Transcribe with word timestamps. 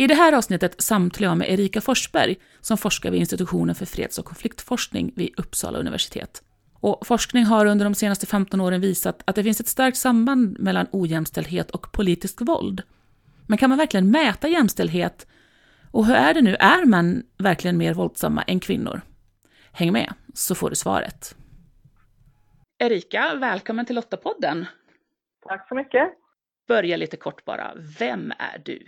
I 0.00 0.06
det 0.06 0.14
här 0.14 0.32
avsnittet 0.32 0.82
samtalar 0.82 1.28
jag 1.28 1.38
med 1.38 1.50
Erika 1.50 1.80
Forsberg 1.80 2.36
som 2.60 2.78
forskar 2.78 3.10
vid 3.10 3.20
institutionen 3.20 3.74
för 3.74 3.86
freds 3.86 4.18
och 4.18 4.24
konfliktforskning 4.24 5.12
vid 5.16 5.34
Uppsala 5.36 5.78
universitet. 5.78 6.42
Och 6.74 7.06
forskning 7.06 7.44
har 7.44 7.66
under 7.66 7.84
de 7.84 7.94
senaste 7.94 8.26
15 8.26 8.60
åren 8.60 8.80
visat 8.80 9.22
att 9.26 9.36
det 9.36 9.42
finns 9.42 9.60
ett 9.60 9.68
starkt 9.68 9.96
samband 9.96 10.58
mellan 10.58 10.86
ojämställdhet 10.92 11.70
och 11.70 11.92
politiskt 11.92 12.40
våld. 12.40 12.82
Men 13.46 13.58
kan 13.58 13.68
man 13.68 13.78
verkligen 13.78 14.10
mäta 14.10 14.48
jämställdhet? 14.48 15.26
Och 15.90 16.06
hur 16.06 16.14
är 16.14 16.34
det 16.34 16.42
nu, 16.42 16.54
är 16.54 16.84
män 16.84 17.22
verkligen 17.38 17.76
mer 17.76 17.94
våldsamma 17.94 18.42
än 18.42 18.60
kvinnor? 18.60 19.00
Häng 19.72 19.92
med, 19.92 20.14
så 20.34 20.54
får 20.54 20.70
du 20.70 20.76
svaret. 20.76 21.36
Erika, 22.78 23.34
välkommen 23.34 23.86
till 23.86 23.96
Lottapodden. 23.96 24.66
Tack 25.48 25.68
så 25.68 25.74
mycket. 25.74 26.08
Börja 26.68 26.96
lite 26.96 27.16
kort 27.16 27.44
bara, 27.44 27.72
vem 27.98 28.32
är 28.38 28.62
du? 28.64 28.86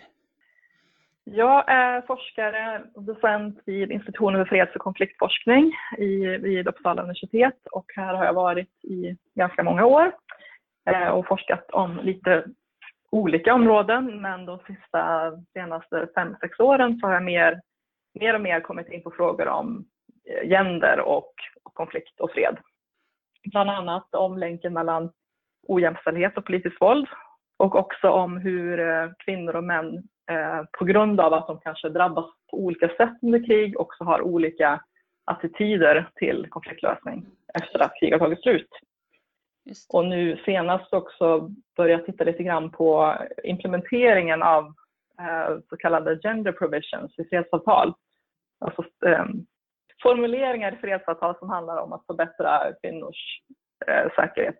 Jag 1.24 1.64
är 1.70 2.02
forskare 2.02 2.82
och 2.94 3.02
docent 3.02 3.58
vid 3.66 3.90
institutionen 3.90 4.40
för 4.40 4.48
freds 4.48 4.74
och 4.74 4.80
konfliktforskning 4.80 5.72
i, 5.98 6.26
vid 6.26 6.68
Uppsala 6.68 7.02
universitet 7.02 7.66
och 7.72 7.84
här 7.96 8.14
har 8.14 8.24
jag 8.24 8.34
varit 8.34 8.84
i 8.84 9.16
ganska 9.34 9.62
många 9.62 9.86
år 9.86 10.12
eh, 10.90 11.08
och 11.08 11.26
forskat 11.26 11.70
om 11.70 12.00
lite 12.02 12.44
olika 13.10 13.54
områden 13.54 14.20
men 14.20 14.46
de 14.46 14.58
sista 14.58 15.32
senaste 15.52 16.08
fem, 16.14 16.36
sex 16.40 16.60
åren 16.60 16.98
så 16.98 17.06
har 17.06 17.14
jag 17.14 17.22
mer, 17.22 17.60
mer 18.20 18.34
och 18.34 18.40
mer 18.40 18.60
kommit 18.60 18.88
in 18.88 19.02
på 19.02 19.10
frågor 19.10 19.48
om 19.48 19.84
eh, 20.28 20.48
gender 20.48 21.00
och 21.00 21.32
konflikt 21.62 22.20
och 22.20 22.30
fred. 22.30 22.56
Bland 23.44 23.70
annat 23.70 24.14
om 24.14 24.38
länken 24.38 24.72
mellan 24.72 25.10
ojämställdhet 25.68 26.38
och 26.38 26.44
politiskt 26.44 26.80
våld 26.80 27.08
och 27.62 27.74
också 27.74 28.10
om 28.10 28.36
hur 28.36 28.80
eh, 28.80 29.10
kvinnor 29.24 29.56
och 29.56 29.64
män 29.64 30.08
Eh, 30.30 30.64
på 30.78 30.84
grund 30.84 31.20
av 31.20 31.32
att 31.32 31.46
de 31.46 31.60
kanske 31.60 31.88
drabbas 31.88 32.24
på 32.50 32.56
olika 32.56 32.88
sätt 32.88 33.12
under 33.22 33.46
krig 33.46 33.80
också 33.80 34.04
har 34.04 34.22
olika 34.22 34.80
attityder 35.24 36.10
till 36.14 36.46
konfliktlösning 36.50 37.26
efter 37.54 37.78
att 37.78 37.94
krig 38.00 38.12
har 38.12 38.18
tagit 38.18 38.42
slut. 38.42 38.68
Och 39.88 40.04
nu 40.04 40.36
senast 40.44 40.92
också 40.92 41.50
börjat 41.76 42.06
titta 42.06 42.24
lite 42.24 42.42
grann 42.42 42.70
på 42.70 43.14
implementeringen 43.44 44.42
av 44.42 44.64
eh, 45.20 45.58
så 45.68 45.76
kallade 45.76 46.20
gender 46.20 46.52
provisions 46.52 47.18
i 47.18 47.24
fredsavtal. 47.24 47.94
Alltså 48.60 48.84
formuleringar 50.02 50.72
i 50.72 50.76
fredsavtal 50.76 51.38
som 51.38 51.50
handlar 51.50 51.76
om 51.76 51.92
att 51.92 52.06
förbättra 52.06 52.72
kvinnors 52.82 53.40
säkerhet 54.16 54.58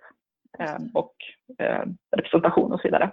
och 0.95 1.15
representation 2.17 2.73
och 2.73 2.81
så 2.81 2.89
vidare. 2.89 3.13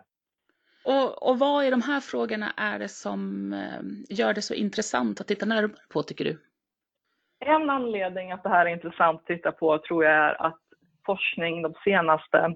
Och, 0.85 1.29
och 1.29 1.39
vad 1.39 1.65
i 1.65 1.69
de 1.69 1.81
här 1.81 1.99
frågorna 1.99 2.51
är 2.57 2.79
det 2.79 2.87
som 2.87 3.53
eh, 3.53 4.17
gör 4.17 4.33
det 4.33 4.41
så 4.41 4.53
intressant 4.53 5.21
att 5.21 5.27
titta 5.27 5.45
närmare 5.45 5.71
på, 5.93 6.03
tycker 6.03 6.25
du? 6.25 6.37
En 7.45 7.69
anledning 7.69 8.31
att 8.31 8.43
det 8.43 8.49
här 8.49 8.65
är 8.65 8.69
intressant 8.69 9.19
att 9.19 9.25
titta 9.25 9.51
på 9.51 9.77
tror 9.77 10.03
jag 10.03 10.13
är 10.13 10.41
att 10.41 10.59
forskning 11.05 11.61
de 11.61 11.73
senaste 11.83 12.55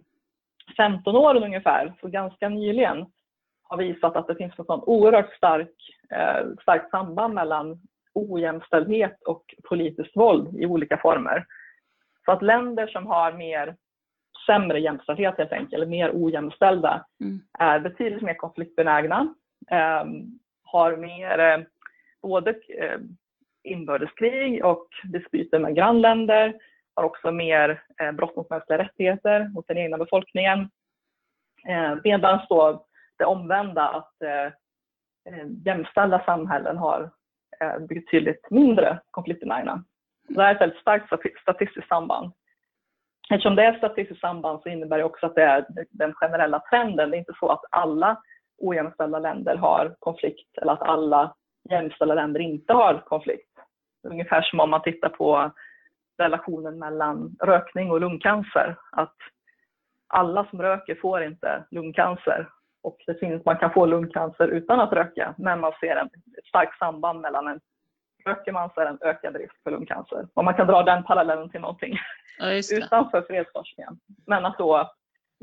15 0.78 1.16
åren 1.16 1.44
ungefär, 1.44 1.94
så 2.02 2.08
ganska 2.08 2.50
nyligen, 2.50 3.06
har 3.64 3.78
visat 3.78 4.16
att 4.16 4.28
det 4.28 4.36
finns 4.36 4.60
ett 4.60 4.66
sånt 4.66 4.84
oerhört 4.88 5.34
stark, 5.34 5.76
eh, 6.12 6.48
starkt 6.62 6.90
samband 6.90 7.34
mellan 7.34 7.82
ojämställdhet 8.14 9.22
och 9.22 9.56
politiskt 9.64 10.16
våld 10.18 10.56
i 10.58 10.66
olika 10.66 10.98
former. 10.98 11.46
Så 12.26 12.32
att 12.32 12.42
länder 12.42 12.88
som 12.88 13.08
har 13.08 13.32
mer 13.32 13.76
sämre 14.46 14.80
jämställdhet 14.80 15.38
helt 15.38 15.52
enkelt, 15.52 15.74
eller 15.74 15.86
mer 15.86 16.12
ojämställda, 16.14 17.06
mm. 17.22 17.42
är 17.60 17.80
betydligt 17.80 18.22
mer 18.22 18.34
konfliktbenägna, 18.34 19.34
eh, 19.72 20.04
har 20.64 20.98
mer 20.98 21.40
eh, 21.40 21.60
både 22.22 22.52
eh, 22.52 23.00
inbördeskrig 23.64 24.66
och 24.66 24.88
dispyter 25.04 25.60
med 25.60 25.76
grannländer, 25.76 26.54
har 26.96 27.04
också 27.04 27.32
mer 27.32 27.84
eh, 28.02 28.12
brott 28.12 28.36
mot 28.36 28.50
mänskliga 28.50 28.78
rättigheter 28.80 29.50
mot 29.54 29.68
den 29.68 29.78
egna 29.78 29.98
befolkningen. 29.98 30.70
Eh, 31.68 31.96
Medan 32.04 32.40
då 32.50 32.86
det 33.18 33.26
omvända, 33.26 33.90
att 33.90 34.22
eh, 34.22 34.46
eh, 35.34 35.48
jämställda 35.66 36.24
samhällen 36.26 36.78
har 36.78 37.12
eh, 37.60 37.80
betydligt 37.80 38.52
mindre 38.52 39.00
konfliktbenägna. 39.12 39.84
Det 40.28 40.42
är 40.42 40.56
ett 40.56 40.62
väldigt 40.62 40.80
starkt 40.80 41.06
statistiskt 41.42 41.88
samband. 41.88 42.34
Eftersom 43.30 43.56
det 43.56 43.64
är 43.64 43.78
statistiskt 43.78 44.22
samband 44.22 44.62
så 44.62 44.70
innebär 44.70 44.98
det 44.98 45.04
också 45.04 45.26
att 45.26 45.36
det 45.36 45.44
är 45.44 45.66
den 45.90 46.14
generella 46.14 46.60
trenden. 46.60 47.10
Det 47.10 47.18
är 47.18 47.20
inte 47.20 47.34
så 47.40 47.50
att 47.50 47.66
alla 47.70 48.22
ojämställda 48.58 49.20
länder 49.20 49.56
har 49.56 49.96
konflikt 50.00 50.58
eller 50.58 50.74
att 50.74 50.82
alla 50.82 51.36
jämställda 51.70 52.16
länder 52.16 52.40
inte 52.40 52.74
har 52.74 53.04
konflikt. 53.06 53.50
Ungefär 54.08 54.42
som 54.42 54.60
om 54.60 54.70
man 54.70 54.82
tittar 54.82 55.10
på 55.10 55.52
relationen 56.18 56.80
mellan 56.80 57.36
rökning 57.44 57.92
och 57.92 58.02
lungcancer. 58.02 58.76
Att 58.92 59.16
alla 60.08 60.46
som 60.50 60.62
röker 60.62 60.96
får 60.96 61.24
inte 61.24 61.64
lungcancer 61.72 62.50
och 62.84 62.98
det 63.08 63.20
finns, 63.20 63.46
man 63.46 63.58
kan 63.58 63.74
få 63.74 63.86
lungcancer 63.86 64.48
utan 64.48 64.80
att 64.80 64.94
röka 64.94 65.36
men 65.38 65.60
man 65.60 65.74
ser 65.80 65.96
ett 65.96 66.46
starkt 66.48 66.78
samband 66.78 67.22
mellan 67.22 67.48
en 67.48 67.60
röker 68.26 68.52
man 68.52 68.70
så 68.70 68.82
är 68.82 68.86
det 68.86 68.92
en 68.92 69.10
ökad 69.10 69.36
risk 69.36 69.64
för 69.64 69.72
lungcancer. 69.72 70.28
Och 70.34 70.46
man 70.46 70.54
kan 70.54 70.68
dra 70.68 70.84
den 70.84 71.04
parallellen 71.04 71.50
till 71.50 71.62
någonting 71.62 71.98
ja, 72.40 72.54
utanför 72.78 73.22
fredsforskningen. 73.22 74.00
Men 74.28 74.46
att 74.46 74.58
då 74.58 74.92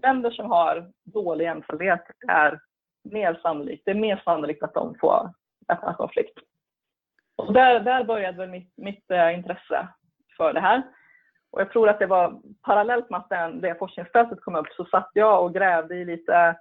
länder 0.02 0.30
som 0.30 0.50
har 0.50 0.90
dålig 1.04 1.44
jämställdhet 1.44 2.02
är 2.28 2.60
mer 3.04 3.38
sannolikt, 3.42 3.82
det 3.84 3.90
är 3.90 3.94
mer 3.94 4.22
sannolikt 4.24 4.62
att 4.62 4.74
de 4.74 4.94
får 5.00 5.30
öppna 5.68 5.94
konflikt. 5.94 6.38
Och 7.36 7.52
där, 7.52 7.80
där 7.80 8.04
började 8.04 8.38
väl 8.38 8.48
mitt, 8.48 8.72
mitt 8.76 9.10
äh, 9.10 9.34
intresse 9.34 9.88
för 10.36 10.52
det 10.52 10.60
här. 10.60 10.82
Och 11.50 11.60
jag 11.60 11.72
tror 11.72 11.88
att 11.88 11.98
det 11.98 12.06
var 12.06 12.40
parallellt 12.62 13.10
med 13.10 13.20
att 13.20 13.28
den, 13.28 13.60
det 13.60 13.78
forskningsfältet 13.78 14.40
kom 14.40 14.56
upp 14.56 14.68
så 14.76 14.84
satt 14.84 15.10
jag 15.12 15.44
och 15.44 15.54
grävde 15.54 15.94
i 15.94 16.04
lite 16.04 16.56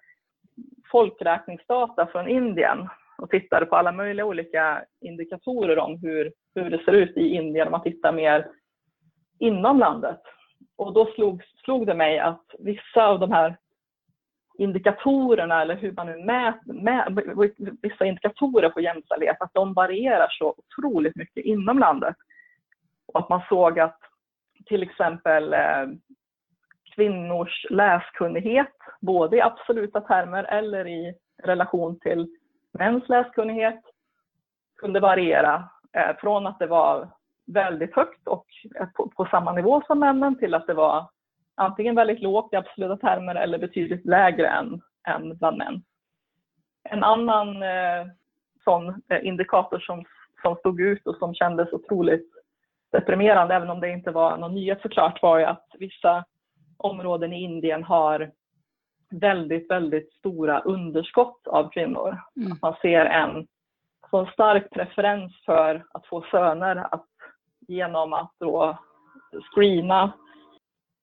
folkräkningsdata 0.91 2.07
från 2.07 2.27
Indien 2.27 2.89
och 3.21 3.29
tittade 3.29 3.65
på 3.65 3.75
alla 3.75 3.91
möjliga 3.91 4.25
olika 4.25 4.83
indikatorer 5.01 5.79
om 5.79 5.99
hur, 6.01 6.31
hur 6.55 6.69
det 6.69 6.83
ser 6.83 6.91
ut 6.91 7.17
i 7.17 7.27
Indien 7.27 7.67
om 7.67 7.71
man 7.71 7.83
tittar 7.83 8.11
mer 8.11 8.47
inom 9.39 9.79
landet. 9.79 10.21
Och 10.75 10.93
då 10.93 11.05
slog, 11.05 11.43
slog 11.63 11.87
det 11.87 11.93
mig 11.93 12.19
att 12.19 12.45
vissa 12.59 13.07
av 13.07 13.19
de 13.19 13.31
här 13.31 13.57
indikatorerna 14.57 15.61
eller 15.61 15.75
hur 15.75 15.91
man 15.91 16.07
nu 16.07 16.23
mäter, 16.73 17.77
vissa 17.81 18.05
indikatorer 18.05 18.69
på 18.69 18.81
jämställdhet, 18.81 19.37
att 19.39 19.53
de 19.53 19.73
varierar 19.73 20.27
så 20.29 20.55
otroligt 20.57 21.15
mycket 21.15 21.45
inom 21.45 21.79
landet. 21.79 22.15
Och 23.13 23.19
att 23.19 23.29
man 23.29 23.41
såg 23.49 23.79
att 23.79 23.99
till 24.65 24.83
exempel 24.83 25.53
eh, 25.53 25.87
kvinnors 26.95 27.65
läskunnighet, 27.69 28.75
både 29.01 29.37
i 29.37 29.41
absoluta 29.41 30.01
termer 30.01 30.43
eller 30.43 30.87
i 30.87 31.13
relation 31.43 31.99
till 31.99 32.27
mäns 32.71 33.09
läskunnighet 33.09 33.81
kunde 34.77 34.99
variera 34.99 35.69
eh, 35.93 36.15
från 36.19 36.47
att 36.47 36.59
det 36.59 36.67
var 36.67 37.09
väldigt 37.53 37.95
högt 37.95 38.27
och 38.27 38.45
eh, 38.79 38.87
på, 38.87 39.09
på, 39.09 39.25
samma 39.25 39.51
nivå 39.51 39.81
som 39.87 39.99
männen 39.99 40.39
till 40.39 40.53
att 40.53 40.67
det 40.67 40.73
var 40.73 41.09
antingen 41.55 41.95
väldigt 41.95 42.21
lågt 42.21 42.53
i 42.53 42.55
absoluta 42.55 42.97
termer 42.97 43.35
eller 43.35 43.57
betydligt 43.57 44.05
lägre 44.05 44.47
än, 44.47 44.81
än 45.07 45.37
bland 45.37 45.57
män. 45.57 45.83
En 46.83 47.03
annan 47.03 47.63
eh, 47.63 48.07
sån 48.63 49.01
eh, 49.09 49.25
indikator 49.25 49.79
som, 49.79 50.05
som 50.41 50.55
stod 50.55 50.81
ut 50.81 51.07
och 51.07 51.15
som 51.15 51.33
kändes 51.33 51.73
otroligt 51.73 52.29
deprimerande, 52.91 53.55
även 53.55 53.69
om 53.69 53.79
det 53.79 53.89
inte 53.89 54.11
var 54.11 54.37
någon 54.37 54.55
nyhet 54.55 54.81
såklart, 54.81 55.21
var 55.21 55.37
ju 55.37 55.45
att 55.45 55.65
vissa 55.79 56.25
områden 56.77 57.33
i 57.33 57.43
Indien 57.43 57.83
har 57.83 58.31
väldigt, 59.09 59.71
väldigt 59.71 60.13
stora 60.13 60.59
underskott 60.59 61.47
av 61.47 61.69
kvinnor. 61.69 62.17
Mm. 62.35 62.57
man 62.61 62.75
ser 62.81 63.05
en 63.05 63.47
så 64.09 64.25
stark 64.25 64.69
preferens 64.71 65.45
för 65.45 65.85
att 65.91 66.05
få 66.05 66.25
söner 66.31 66.75
att 66.75 67.05
genom 67.67 68.13
att 68.13 68.31
då 68.39 68.77
screena, 69.51 70.13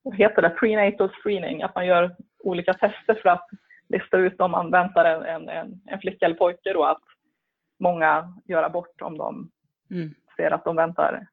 vad 0.03 0.17
heter 0.17 0.43
det, 0.43 0.51
prenatal 0.51 1.09
screening, 1.09 1.63
att 1.63 1.75
man 1.75 1.87
gör 1.87 2.17
olika 2.39 2.75
tester 2.75 3.15
för 3.15 3.29
att 3.29 3.49
lista 3.89 4.17
ut 4.17 4.41
om 4.41 4.51
man 4.51 4.71
väntar 4.71 5.05
en, 5.05 5.49
en, 5.49 5.81
en 5.87 6.01
flicka 6.01 6.27
eller 6.27 6.37
pojke 6.37 6.73
då 6.73 6.85
att 6.85 7.03
många 7.81 8.35
gör 8.45 8.63
abort 8.63 9.03
om 9.03 9.19
de 9.19 9.51
mm. 9.91 10.15
ser 10.37 10.51
att 10.51 10.65
de 10.65 10.77
väntar 10.77 11.27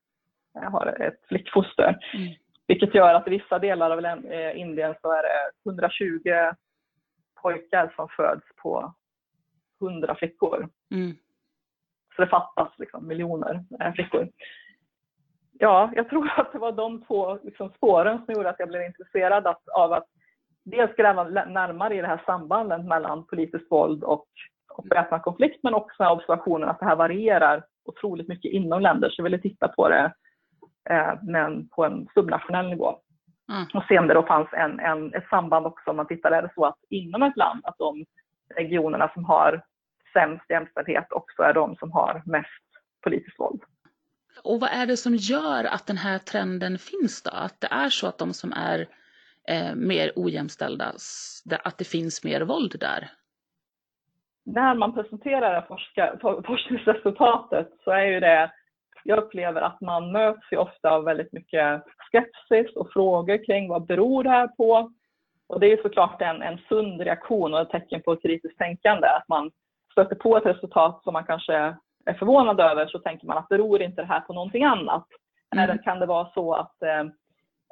har 0.62 1.02
ett 1.02 1.28
flickfoster. 1.28 2.00
Mm. 2.14 2.34
Vilket 2.68 2.96
gör 2.96 3.14
att 3.14 3.28
i 3.28 3.30
vissa 3.30 3.60
delar 3.60 3.92
av 3.92 4.06
eh, 4.06 4.60
Indien 4.60 4.96
så 5.02 5.12
är 5.12 5.24
det 5.24 5.70
120 5.70 6.56
pojkar 7.44 7.94
som 7.96 8.08
föds 8.10 8.46
på 8.62 8.94
100 9.82 10.16
flickor. 10.16 10.70
Mm. 10.92 11.16
Så 12.16 12.22
det 12.22 12.28
fattas 12.28 12.70
liksom 12.78 13.08
miljoner 13.08 13.64
eh, 13.80 13.94
flickor. 13.94 14.30
Ja, 15.60 15.92
jag 15.96 16.10
tror 16.10 16.32
att 16.38 16.52
det 16.52 16.60
var 16.60 16.72
de 16.72 17.06
två 17.06 17.40
liksom, 17.44 17.70
spåren 17.70 18.26
som 18.26 18.34
gjorde 18.34 18.50
att 18.50 18.60
jag 18.60 18.70
blev 18.70 18.84
intresserad 18.84 19.56
av 19.74 19.94
att 19.94 20.08
dels 20.64 20.96
gräva 20.96 21.24
närmare 21.24 21.96
i 21.96 22.02
det 22.02 22.08
här 22.08 22.22
sambandet 22.26 22.86
mellan 22.86 23.26
politiskt 23.26 23.72
våld 23.72 24.04
och, 24.04 24.28
och 24.70 24.86
väpnad 24.92 25.22
konflikt, 25.22 25.60
men 25.64 25.74
också 25.74 26.06
observationen 26.06 26.70
att 26.70 26.80
det 26.80 26.86
här 26.86 26.96
varierar 26.96 27.66
otroligt 27.86 28.28
mycket 28.28 28.52
inom 28.52 28.82
länder. 28.82 29.10
Så 29.10 29.20
jag 29.20 29.24
ville 29.24 29.42
titta 29.42 29.68
på 29.68 29.90
det 29.90 30.14
eh, 30.90 31.14
men 31.24 31.68
på 31.70 31.86
en 31.86 32.08
subnationell 32.14 32.70
nivå. 32.70 33.00
Mm. 33.50 33.66
Och 33.74 33.84
se 33.88 34.00
om 34.00 34.08
det 34.08 34.14
då 34.14 34.24
fanns 34.24 34.48
en, 34.52 34.80
en, 34.80 35.14
ett 35.14 35.28
samband 35.30 35.66
också 35.66 35.90
om 35.90 35.96
man 35.96 36.08
tittar, 36.08 36.32
är 36.32 36.42
det 36.42 36.52
så 36.56 36.66
att 36.66 36.78
inom 36.90 37.24
ett 37.24 37.38
land 37.38 37.62
att 37.64 37.78
de 37.78 38.06
regionerna 38.56 39.12
som 39.14 39.26
har 39.26 39.64
sämst 40.14 40.46
jämställdhet 40.50 41.12
också 41.12 41.42
är 41.42 41.54
de 41.54 41.76
som 41.76 41.92
har 41.92 42.22
mest 42.26 42.64
politiskt 43.04 43.40
våld. 43.40 43.62
Och 44.44 44.60
vad 44.60 44.70
är 44.70 44.86
det 44.86 44.98
som 44.98 45.16
gör 45.16 45.64
att 45.64 45.88
den 45.88 45.98
här 45.98 46.18
trenden 46.20 46.78
finns 46.78 47.24
då? 47.24 47.32
Att 47.32 47.62
det 47.62 47.68
är 47.72 47.90
så 47.90 48.08
att 48.08 48.18
de 48.18 48.34
som 48.34 48.54
är 48.54 48.88
eh, 49.48 49.76
mer 49.76 50.12
ojämställda, 50.16 50.86
att 51.64 51.78
det 51.78 51.88
finns 51.88 52.24
mer 52.24 52.42
våld 52.42 52.76
där? 52.80 53.10
När 54.46 54.76
man 54.76 54.94
presenterar 54.94 55.62
forska, 55.62 56.18
forskningsresultatet 56.46 57.70
så 57.84 57.92
är 57.92 58.06
ju 58.06 58.20
det, 58.20 58.52
jag 59.04 59.24
upplever 59.24 59.62
att 59.62 59.82
man 59.82 60.12
möts 60.12 60.52
ju 60.52 60.58
ofta 60.58 60.90
av 60.90 61.04
väldigt 61.04 61.34
mycket 61.34 61.84
skepsis 62.14 62.76
och 62.76 62.92
frågor 62.94 63.46
kring 63.46 63.70
vad 63.70 63.86
beror 63.86 64.24
det 64.24 64.30
här 64.30 64.48
på? 64.48 64.92
Och 65.48 65.60
det 65.60 65.72
är 65.72 65.82
såklart 65.82 66.22
en, 66.22 66.42
en 66.42 66.58
sund 66.70 67.02
reaktion 67.02 67.54
och 67.54 67.62
ett 67.62 67.70
tecken 67.70 68.02
på 68.02 68.16
kritiskt 68.16 68.58
tänkande, 68.58 69.08
att 69.08 69.28
man 69.28 69.52
stöter 69.92 70.16
på 70.16 70.38
ett 70.38 70.46
resultat 70.46 71.04
som 71.04 71.14
man 71.14 71.24
kanske 71.24 71.54
är 72.06 72.14
förvånad 72.14 72.60
över 72.60 72.88
så 72.88 73.00
tänker 73.00 73.28
man 73.28 73.38
att 73.38 73.50
beror 73.50 73.82
inte 73.82 74.02
det 74.02 74.08
här 74.08 74.20
på 74.20 74.34
någonting 74.34 74.64
annat? 74.64 75.06
Mm. 75.56 75.64
Eller 75.64 75.84
kan 75.84 76.00
det 76.00 76.06
vara 76.06 76.30
så 76.34 76.54
att 76.54 76.82
eh, 76.82 77.06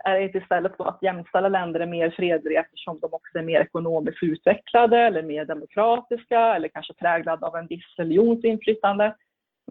är 0.03 0.13
det 0.13 0.23
inte 0.23 0.37
istället 0.37 0.75
så 0.77 0.83
att 0.83 1.03
jämställda 1.03 1.49
länder 1.49 1.79
är 1.79 1.85
mer 1.85 2.09
fredliga 2.09 2.59
eftersom 2.59 2.99
de 2.99 3.13
också 3.13 3.37
är 3.37 3.43
mer 3.43 3.61
ekonomiskt 3.61 4.23
utvecklade 4.23 4.97
eller 4.97 5.23
mer 5.23 5.45
demokratiska 5.45 6.55
eller 6.55 6.67
kanske 6.67 6.93
präglade 6.93 7.45
av 7.45 7.55
en 7.55 7.67
viss 7.67 7.95
religions 7.97 8.43
inflytande? 8.43 9.15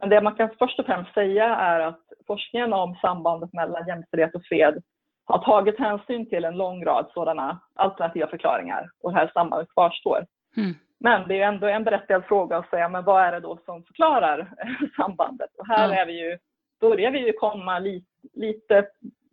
Men 0.00 0.08
det 0.08 0.20
man 0.20 0.34
kan 0.34 0.50
först 0.58 0.78
och 0.78 0.86
främst 0.86 1.14
säga 1.14 1.44
är 1.44 1.80
att 1.80 2.00
forskningen 2.26 2.72
om 2.72 2.94
sambandet 2.94 3.52
mellan 3.52 3.86
jämställdhet 3.86 4.34
och 4.34 4.44
fred 4.44 4.82
har 5.24 5.38
tagit 5.38 5.78
hänsyn 5.78 6.28
till 6.28 6.44
en 6.44 6.56
lång 6.56 6.84
rad 6.84 7.10
sådana 7.14 7.60
alternativa 7.74 8.26
förklaringar 8.26 8.90
och 9.02 9.12
det 9.12 9.18
här 9.18 9.30
sambandet 9.34 9.68
kvarstår. 9.74 10.26
Mm. 10.56 10.74
Men 11.00 11.28
det 11.28 11.40
är 11.40 11.48
ändå 11.48 11.66
en 11.66 11.84
berättigad 11.84 12.24
fråga 12.24 12.56
att 12.56 12.70
säga, 12.70 12.88
men 12.88 13.04
vad 13.04 13.22
är 13.22 13.32
det 13.32 13.40
då 13.40 13.58
som 13.64 13.84
förklarar 13.84 14.52
sambandet? 14.96 15.50
Och 15.58 15.66
här 15.66 15.92
är 15.92 16.06
vi 16.06 16.20
ju, 16.20 16.38
börjar 16.80 17.10
vi 17.10 17.26
ju 17.26 17.32
komma 17.32 17.78
lite, 17.78 18.06
lite 18.34 18.86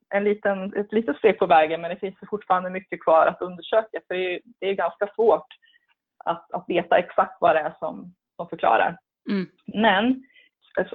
en 0.10 0.24
liten, 0.24 0.74
ett 0.78 0.94
litet 0.94 1.18
steg 1.18 1.40
på 1.40 1.46
vägen, 1.46 1.82
men 1.82 1.90
det 1.90 2.00
finns 2.00 2.16
fortfarande 2.30 2.70
mycket 2.70 3.04
kvar 3.04 3.28
att 3.28 3.42
undersöka, 3.42 4.00
för 4.08 4.16
det 4.16 4.36
är, 4.36 4.40
det 4.60 4.70
är 4.70 4.74
ganska 4.74 5.08
svårt 5.16 5.48
att, 6.26 6.52
att 6.52 6.66
veta 6.68 6.98
exakt 6.98 7.38
vad 7.40 7.56
det 7.56 7.60
är 7.60 7.74
som, 7.80 8.14
som 8.36 8.50
förklarar. 8.50 8.98
Mm. 9.30 9.48
Men 9.66 10.24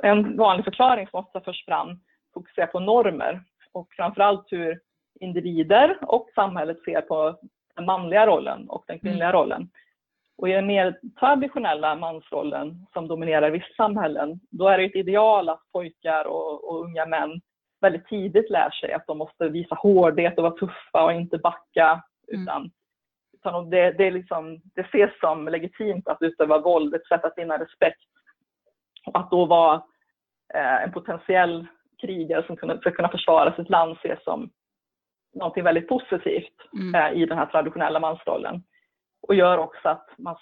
en 0.03 0.37
vanlig 0.37 0.65
förklaring 0.65 1.09
som 1.09 1.21
ofta 1.21 1.41
förs 1.41 1.65
fram 1.65 2.01
fokuserar 2.35 2.67
på 2.67 2.81
normer 2.81 3.43
och 3.73 3.89
framförallt 3.93 4.47
hur 4.53 4.81
individer 5.21 5.99
och 6.03 6.29
samhället 6.35 6.83
ser 6.85 7.01
på 7.01 7.39
den 7.77 7.85
manliga 7.85 8.27
rollen 8.27 8.69
och 8.69 8.85
den 8.87 8.99
kvinnliga 8.99 9.29
mm. 9.29 9.41
rollen. 9.41 9.71
Och 10.39 10.49
i 10.49 10.53
den 10.53 10.67
mer 10.67 10.99
traditionella 11.21 11.95
mansrollen 11.95 12.87
som 12.93 13.09
dominerar 13.09 13.51
vissa 13.51 13.75
samhällen, 13.77 14.41
då 14.51 14.69
är 14.69 14.79
det 14.79 14.85
ett 14.85 14.97
ideal 14.97 15.49
att 15.49 15.63
pojkar 15.73 16.25
och, 16.25 16.71
och 16.71 16.85
unga 16.85 17.07
män 17.07 17.41
väldigt 17.81 18.07
tidigt 18.07 18.51
lär 18.51 18.71
sig 18.71 18.93
att 18.93 19.07
de 19.07 19.19
måste 19.19 19.49
visa 19.49 19.75
hårdhet 19.75 20.39
och 20.39 20.43
vara 20.43 20.57
tuffa 20.57 21.05
och 21.05 21.13
inte 21.13 21.39
backa. 21.39 22.03
Mm. 22.33 22.43
Utan, 22.43 22.71
utan 23.33 23.71
det, 23.71 23.93
det, 23.93 24.07
är 24.07 24.11
liksom, 24.11 24.61
det 24.75 24.81
ses 24.81 25.11
som 25.21 25.49
legitimt 25.49 26.09
att 26.09 26.23
utöva 26.23 26.59
våld, 26.59 26.95
ett 26.95 27.07
sätt 27.07 27.25
att 27.25 27.39
vinna 27.39 27.59
respekt. 27.59 28.12
Och 29.07 29.19
att 29.19 29.31
då 29.31 29.45
vara 29.45 29.83
eh, 30.55 30.83
en 30.83 30.93
potentiell 30.93 31.67
krigare 32.01 32.47
som 32.47 32.57
kunna, 32.57 32.79
ska 32.79 32.91
kunna 32.91 33.09
försvara 33.09 33.57
sitt 33.57 33.71
land 33.71 33.97
ses 33.97 34.25
som 34.25 34.51
någonting 35.35 35.65
väldigt 35.65 35.89
positivt 35.89 36.55
mm. 36.73 36.95
eh, 36.95 37.23
i 37.23 37.27
den 37.27 37.39
här 37.39 37.47
traditionella 37.47 38.01
mansrollen 38.01 38.63
och 39.29 39.35
gör 39.35 39.59
också 39.59 39.89
att, 39.89 40.09
man, 40.19 40.37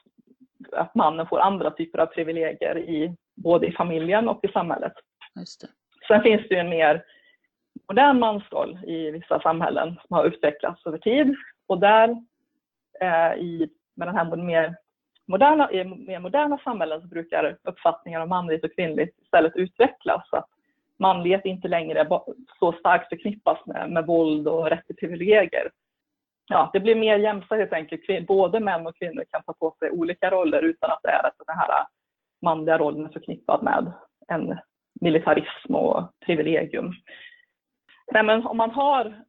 att 0.73 0.95
mannen 0.95 1.27
får 1.27 1.41
andra 1.41 1.71
typer 1.71 1.99
av 1.99 2.07
privilegier 2.07 2.79
i, 2.79 3.17
både 3.37 3.67
i 3.67 3.73
familjen 3.73 4.29
och 4.29 4.45
i 4.45 4.49
samhället. 4.49 4.93
Just 5.39 5.61
det. 5.61 5.69
Sen 6.09 6.23
finns 6.23 6.49
det 6.49 6.55
ju 6.55 6.61
en 6.61 6.69
mer 6.69 7.05
modern 7.89 8.19
mansroll 8.19 8.79
i 8.87 9.11
vissa 9.11 9.41
samhällen 9.41 9.89
som 9.89 10.17
har 10.17 10.25
utvecklats 10.25 10.87
över 10.87 10.99
tid 10.99 11.35
och 11.67 11.81
där 11.81 12.09
eh, 13.01 13.35
i, 13.35 13.69
med 13.97 14.09
den 14.09 14.17
här 14.17 14.37
mer 14.37 14.77
moderna, 15.31 15.73
i 15.73 15.85
mer 15.85 16.21
moderna 16.21 16.59
samhällen 16.59 17.01
så 17.01 17.07
brukar 17.07 17.57
uppfattningar 17.63 18.21
om 18.21 18.29
manligt 18.29 18.65
och 18.65 18.75
kvinnligt 18.75 19.19
istället 19.23 19.57
utvecklas 19.57 20.29
så 20.31 20.37
att 20.37 20.49
manlighet 20.99 21.45
inte 21.45 21.69
längre 21.69 22.09
så 22.59 22.73
starkt 22.73 23.09
förknippas 23.09 23.67
med, 23.67 23.91
med 23.91 24.07
våld 24.07 24.49
och 24.49 24.71
rätt 24.71 24.87
till 24.87 24.97
privilegier 24.97 25.71
ja, 26.51 26.71
det 26.73 26.81
blir 26.81 26.95
mer 26.95 27.19
jämställt 27.19 27.59
helt 27.59 27.73
enkelt. 27.73 28.27
Både 28.27 28.61
män 28.61 28.87
och 28.87 28.97
kvinnor 28.97 29.25
kan 29.31 29.43
ta 29.43 29.53
på 29.53 29.75
sig 29.79 29.91
olika 29.91 30.31
roller 30.31 30.63
utan 30.63 30.91
att 30.91 31.01
det 31.03 31.09
är 31.09 31.27
att 31.27 31.35
den 31.47 31.57
här 31.59 31.87
manliga 32.43 32.79
rollen 32.79 33.07
är 33.07 33.13
förknippad 33.13 33.63
med 33.63 33.93
en 34.29 34.59
militarism 35.01 35.75
och 35.75 36.11
privilegium. 36.27 36.93
Nej, 38.13 38.23
men 38.23 38.47
om 38.47 38.57
man 38.57 38.71
har 38.71 39.25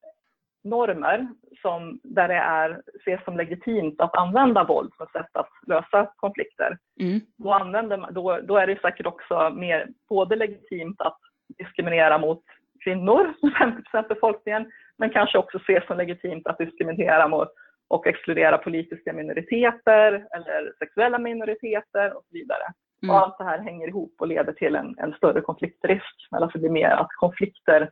normer 0.63 1.27
som, 1.61 1.99
där 2.03 2.27
det 2.27 2.33
är, 2.33 2.81
ses 2.99 3.23
som 3.23 3.37
legitimt 3.37 4.01
att 4.01 4.17
använda 4.17 4.63
våld 4.63 4.91
som 4.97 5.07
sätt 5.07 5.29
att 5.33 5.49
lösa 5.67 6.11
konflikter, 6.15 6.77
mm. 6.99 7.19
då, 7.37 7.53
använder 7.53 8.11
då, 8.11 8.39
då 8.43 8.57
är 8.57 8.67
det 8.67 8.81
säkert 8.81 9.05
också 9.05 9.49
mer 9.49 9.87
både 10.09 10.35
legitimt 10.35 11.01
att 11.01 11.17
diskriminera 11.57 12.17
mot 12.17 12.43
kvinnor, 12.83 13.33
50 13.59 13.83
procent 13.83 14.05
av 14.05 14.15
befolkningen, 14.15 14.71
men 14.97 15.09
kanske 15.09 15.37
också 15.37 15.57
ses 15.57 15.87
som 15.87 15.97
legitimt 15.97 16.47
att 16.47 16.57
diskriminera 16.57 17.27
mot 17.27 17.49
och 17.87 18.07
exkludera 18.07 18.57
politiska 18.57 19.13
minoriteter 19.13 20.13
eller 20.35 20.73
sexuella 20.79 21.19
minoriteter 21.19 22.17
och 22.17 22.23
så 22.23 22.33
vidare. 22.33 22.63
Mm. 23.03 23.15
Och 23.15 23.21
allt 23.21 23.37
det 23.37 23.43
här 23.43 23.59
hänger 23.59 23.87
ihop 23.87 24.15
och 24.19 24.27
leder 24.27 24.53
till 24.53 24.75
en, 24.75 24.95
en 24.97 25.13
större 25.13 25.41
konfliktrisk. 25.41 26.27
Alltså 26.31 26.57
det 26.57 26.61
blir 26.61 26.71
mer 26.71 26.89
att 26.89 27.07
konflikter 27.19 27.89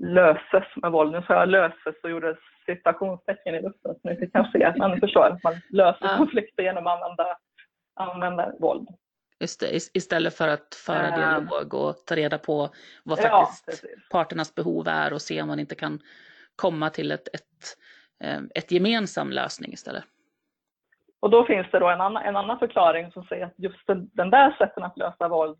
löses 0.00 0.64
med 0.76 0.92
våld. 0.92 1.12
Nu 1.12 1.22
sa 1.26 1.34
jag 1.34 1.48
löses 1.48 1.94
och 2.02 2.10
gjorde 2.10 2.36
citationstecken 2.66 3.54
i 3.54 3.62
luften 3.62 3.94
så 3.94 4.00
ni 4.04 4.10
inte 4.10 4.26
kan 4.26 4.50
se. 4.52 4.74
Man 4.76 5.00
förstår 5.00 5.24
att 5.24 5.42
man 5.42 5.54
löser 5.70 6.06
ja. 6.06 6.16
konflikter 6.16 6.62
genom 6.62 6.86
att 6.86 7.02
använda, 7.02 7.36
använda 7.94 8.52
våld. 8.60 8.88
Just 9.40 9.60
det, 9.60 9.96
istället 9.96 10.34
för 10.34 10.48
att 10.48 10.74
föra 10.74 11.08
uh, 11.08 11.14
dialog 11.14 11.74
och 11.74 12.06
ta 12.06 12.16
reda 12.16 12.38
på 12.38 12.68
vad 13.04 13.18
faktiskt 13.18 13.84
ja, 13.84 13.88
parternas 14.10 14.54
behov 14.54 14.88
är 14.88 15.12
och 15.12 15.22
se 15.22 15.42
om 15.42 15.48
man 15.48 15.60
inte 15.60 15.74
kan 15.74 16.00
komma 16.56 16.90
till 16.90 17.12
ett, 17.12 17.28
ett, 17.34 17.76
eh, 18.24 18.40
ett 18.54 18.72
gemensam 18.72 19.30
lösning 19.30 19.72
istället. 19.72 20.04
Och 21.20 21.30
då 21.30 21.44
finns 21.44 21.66
det 21.72 21.78
då 21.78 21.88
en 21.88 22.00
annan, 22.00 22.22
en 22.22 22.36
annan 22.36 22.58
förklaring 22.58 23.12
som 23.12 23.24
säger 23.24 23.46
att 23.46 23.54
just 23.56 23.86
den, 23.86 24.10
den 24.12 24.30
där 24.30 24.56
sätten 24.58 24.82
att 24.82 24.96
lösa 24.98 25.28
våld 25.28 25.58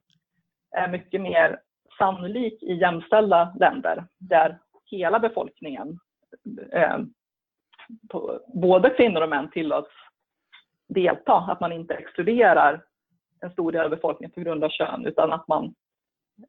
är 0.77 0.89
mycket 0.89 1.21
mer 1.21 1.61
sannolik 2.01 2.63
i 2.63 2.75
jämställda 2.75 3.55
länder 3.61 4.05
där 4.19 4.59
hela 4.85 5.19
befolkningen, 5.19 5.99
eh, 6.73 6.99
på, 8.11 8.41
både 8.55 8.91
kvinnor 8.91 9.23
och 9.23 9.29
män 9.29 9.51
tillåts 9.51 9.91
delta, 10.89 11.37
att 11.37 11.61
man 11.61 11.73
inte 11.73 11.95
exkluderar 11.95 12.83
en 13.41 13.51
stor 13.51 13.73
del 13.73 13.85
av 13.85 13.91
befolkningen 13.91 14.31
på 14.31 14.41
grund 14.41 14.65
av 14.65 14.69
kön 14.69 15.07
utan 15.07 15.33
att 15.33 15.49
man 15.49 15.75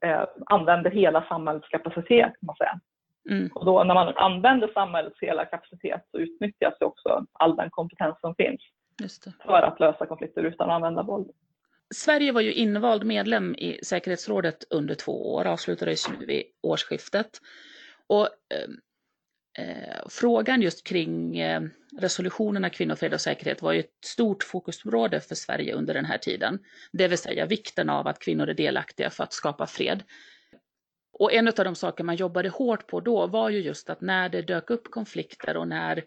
eh, 0.01 0.23
använder 0.45 0.91
hela 0.91 1.25
samhällets 1.27 1.67
kapacitet 1.67 2.33
kan 2.39 2.45
man 2.45 2.55
säga. 2.55 2.79
Mm. 3.29 3.49
Och 3.55 3.65
då 3.65 3.83
när 3.83 3.93
man 3.93 4.17
använder 4.17 4.67
samhällets 4.67 5.19
hela 5.21 5.45
kapacitet 5.45 6.01
så 6.11 6.17
utnyttjas 6.17 6.73
också 6.79 7.25
all 7.33 7.55
den 7.55 7.69
kompetens 7.69 8.15
som 8.21 8.35
finns 8.35 8.61
för 9.45 9.61
att 9.61 9.79
lösa 9.79 10.05
konflikter 10.05 10.43
utan 10.43 10.69
att 10.69 10.75
använda 10.75 11.03
våld. 11.03 11.31
Sverige 11.93 12.31
var 12.31 12.41
ju 12.41 12.53
invald 12.53 13.03
medlem 13.03 13.55
i 13.55 13.79
säkerhetsrådet 13.83 14.63
under 14.69 14.95
två 14.95 15.33
år, 15.33 15.45
avslutades 15.45 16.09
nu 16.09 16.25
vid 16.25 16.43
årsskiftet. 16.61 17.41
Och 18.07 18.29
ehm, 18.53 18.77
eh, 19.57 20.07
frågan 20.09 20.61
just 20.61 20.87
kring 20.87 21.37
eh, 21.39 21.61
resolutionerna 21.99 22.69
kvinnor, 22.69 22.95
fred 22.95 23.13
och 23.13 23.21
säkerhet 23.21 23.61
var 23.61 23.71
ju 23.71 23.79
ett 23.79 24.05
stort 24.05 24.43
fokusområde 24.43 25.19
för 25.21 25.35
Sverige 25.35 25.73
under 25.73 25.93
den 25.93 26.05
här 26.05 26.17
tiden. 26.17 26.59
Det 26.91 27.07
vill 27.07 27.17
säga 27.17 27.45
vikten 27.45 27.89
av 27.89 28.07
att 28.07 28.19
kvinnor 28.19 28.49
är 28.49 28.53
delaktiga 28.53 29.09
för 29.09 29.23
att 29.23 29.33
skapa 29.33 29.67
fred. 29.67 30.03
och 31.13 31.33
en 31.33 31.47
av 31.47 31.53
de 31.53 31.75
saker 31.75 32.03
man 32.03 32.15
jobbade 32.15 32.49
hårt 32.49 32.87
på 32.87 32.99
då 32.99 33.27
var 33.27 33.49
ju 33.49 33.59
just 33.59 33.89
att 33.89 34.01
när 34.01 34.29
det 34.29 34.41
dök 34.41 34.69
upp 34.69 34.91
konflikter 34.91 35.57
och 35.57 35.67
när, 35.67 35.97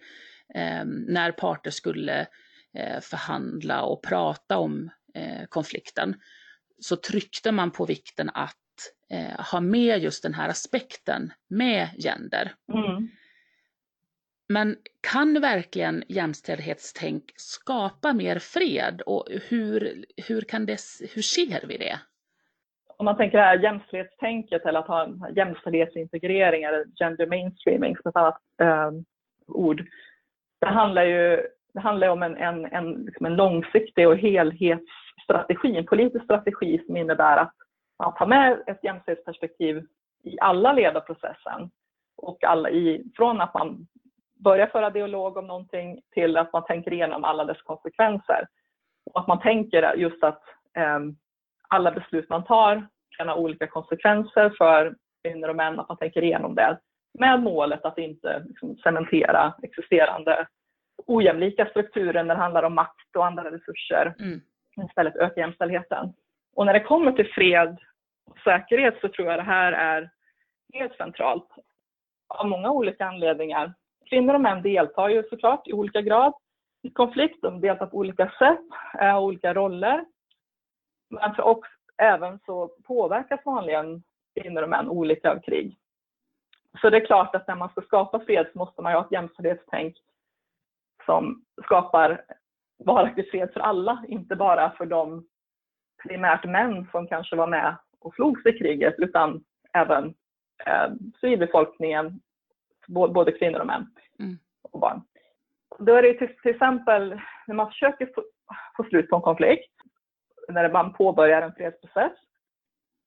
eh, 0.54 0.84
när 0.84 1.32
parter 1.32 1.70
skulle 1.70 2.26
eh, 2.74 3.00
förhandla 3.00 3.82
och 3.82 4.02
prata 4.02 4.58
om 4.58 4.90
konflikten 5.48 6.16
så 6.78 6.96
tryckte 6.96 7.52
man 7.52 7.70
på 7.70 7.86
vikten 7.86 8.30
att 8.34 8.56
eh, 9.10 9.44
ha 9.52 9.60
med 9.60 9.98
just 9.98 10.22
den 10.22 10.34
här 10.34 10.48
aspekten 10.48 11.32
med 11.48 11.88
gender. 11.98 12.52
Mm. 12.72 13.08
Men 14.48 14.76
kan 15.12 15.40
verkligen 15.40 16.04
jämställdhetstänk 16.08 17.24
skapa 17.36 18.12
mer 18.12 18.38
fred 18.38 19.02
och 19.06 19.26
hur, 19.48 20.04
hur, 20.28 20.40
kan 20.40 20.66
det, 20.66 20.78
hur 21.14 21.22
ser 21.22 21.66
vi 21.66 21.78
det? 21.78 21.98
Om 22.96 23.04
man 23.04 23.16
tänker 23.16 23.38
det 23.38 23.44
här 23.44 23.58
jämställdhetstänket 23.58 24.66
eller 24.66 24.80
att 24.80 24.88
ha 24.88 25.04
en 25.04 25.36
jämställdhetsintegrering 25.36 26.62
eller 26.62 26.84
gender 26.98 27.26
mainstreaming 27.26 27.96
som 27.96 28.08
ett 28.08 28.16
annat 28.16 28.40
eh, 28.60 28.90
ord. 29.46 29.84
Det 30.60 30.66
handlar 30.66 31.04
ju 31.04 31.46
det 31.74 31.80
handlar 31.80 32.08
om 32.08 32.22
en, 32.22 32.36
en, 32.36 32.64
en, 32.64 32.92
liksom 32.92 33.26
en 33.26 33.36
långsiktig 33.36 34.08
och 34.08 34.16
strategi, 35.22 35.76
en 35.76 35.86
politisk 35.86 36.24
strategi 36.24 36.82
som 36.86 36.96
innebär 36.96 37.36
att 37.36 37.54
man 37.98 38.14
tar 38.14 38.26
med 38.26 38.62
ett 38.66 38.84
jämställdhetsperspektiv 38.84 39.86
i 40.24 40.40
alla 40.40 40.72
led 40.72 40.96
av 40.96 41.00
processen. 41.00 41.70
Och 42.16 42.44
alla 42.44 42.70
i, 42.70 43.04
från 43.16 43.40
att 43.40 43.54
man 43.54 43.86
börjar 44.44 44.66
föra 44.66 44.90
dialog 44.90 45.36
om 45.36 45.46
någonting 45.46 46.00
till 46.14 46.36
att 46.36 46.52
man 46.52 46.64
tänker 46.64 46.92
igenom 46.92 47.24
alla 47.24 47.44
dess 47.44 47.62
konsekvenser. 47.62 48.46
Och 49.06 49.20
att 49.20 49.26
man 49.26 49.40
tänker 49.40 49.94
just 49.96 50.24
att 50.24 50.42
eh, 50.76 51.00
alla 51.68 51.90
beslut 51.90 52.28
man 52.28 52.44
tar 52.44 52.86
kan 53.16 53.28
ha 53.28 53.36
olika 53.36 53.66
konsekvenser 53.66 54.54
för 54.58 54.94
kvinnor 55.24 55.48
och 55.48 55.56
män, 55.56 55.80
att 55.80 55.88
man 55.88 55.98
tänker 55.98 56.24
igenom 56.24 56.54
det 56.54 56.78
med 57.18 57.42
målet 57.42 57.84
att 57.84 57.98
inte 57.98 58.44
liksom, 58.48 58.76
cementera 58.76 59.54
existerande 59.62 60.46
ojämlika 61.06 61.66
strukturer 61.66 62.24
när 62.24 62.34
det 62.34 62.40
handlar 62.40 62.62
om 62.62 62.74
makt 62.74 63.16
och 63.16 63.26
andra 63.26 63.50
resurser. 63.50 64.14
Mm. 64.18 64.40
Istället 64.76 65.16
öka 65.16 65.40
jämställdheten. 65.40 66.12
Och 66.54 66.66
när 66.66 66.72
det 66.72 66.80
kommer 66.80 67.12
till 67.12 67.32
fred 67.32 67.78
och 68.26 68.38
säkerhet 68.38 69.00
så 69.00 69.08
tror 69.08 69.28
jag 69.28 69.38
det 69.38 69.42
här 69.42 69.72
är 69.72 70.10
helt 70.72 70.96
centralt 70.96 71.48
av 72.28 72.48
många 72.48 72.70
olika 72.70 73.06
anledningar. 73.06 73.74
Kvinnor 74.10 74.34
och 74.34 74.40
män 74.40 74.62
deltar 74.62 75.08
ju 75.08 75.22
såklart 75.22 75.68
i 75.68 75.72
olika 75.72 76.00
grad 76.00 76.34
i 76.82 76.90
konflikt. 76.90 77.42
De 77.42 77.60
deltar 77.60 77.86
på 77.86 77.96
olika 77.96 78.30
sätt, 78.38 78.64
har 78.92 79.20
olika 79.20 79.54
roller. 79.54 80.04
Men 81.10 81.34
för 81.34 81.42
också, 81.42 81.70
även 81.96 82.38
så 82.46 82.68
påverkas 82.68 83.40
vanligen 83.44 84.02
kvinnor 84.40 84.62
och 84.62 84.68
män 84.68 84.88
olika 84.88 85.30
av 85.30 85.40
krig. 85.40 85.78
Så 86.80 86.90
det 86.90 86.96
är 86.96 87.06
klart 87.06 87.34
att 87.34 87.48
när 87.48 87.54
man 87.54 87.68
ska 87.68 87.80
skapa 87.80 88.20
fred 88.20 88.46
så 88.52 88.58
måste 88.58 88.82
man 88.82 88.92
ju 88.92 88.98
ha 88.98 89.04
ett 89.04 89.12
jämställdhetstänk 89.12 89.96
som 91.06 91.44
skapar 91.64 92.24
varaktig 92.78 93.30
fred 93.30 93.50
för 93.52 93.60
alla, 93.60 94.04
inte 94.08 94.36
bara 94.36 94.70
för 94.70 94.86
de 94.86 95.26
primärt 96.02 96.44
män 96.44 96.88
som 96.90 97.06
kanske 97.06 97.36
var 97.36 97.46
med 97.46 97.76
och 98.00 98.14
slogs 98.14 98.46
i 98.46 98.52
kriget, 98.52 98.94
utan 98.98 99.44
även 99.72 100.14
eh, 100.66 100.92
civilbefolkningen, 101.20 102.20
både 102.88 103.32
kvinnor 103.32 103.60
och 103.60 103.66
män 103.66 103.86
mm. 104.18 104.38
och 104.62 104.80
barn. 104.80 105.02
Då 105.78 105.94
är 105.94 106.02
det 106.02 106.14
till, 106.14 106.36
till 106.42 106.50
exempel 106.50 107.20
när 107.46 107.54
man 107.54 107.68
försöker 107.68 108.06
få, 108.14 108.22
få 108.76 108.84
slut 108.84 109.10
på 109.10 109.16
en 109.16 109.22
konflikt, 109.22 109.72
när 110.48 110.72
man 110.72 110.92
påbörjar 110.92 111.42
en 111.42 111.54
fredsprocess, 111.54 112.12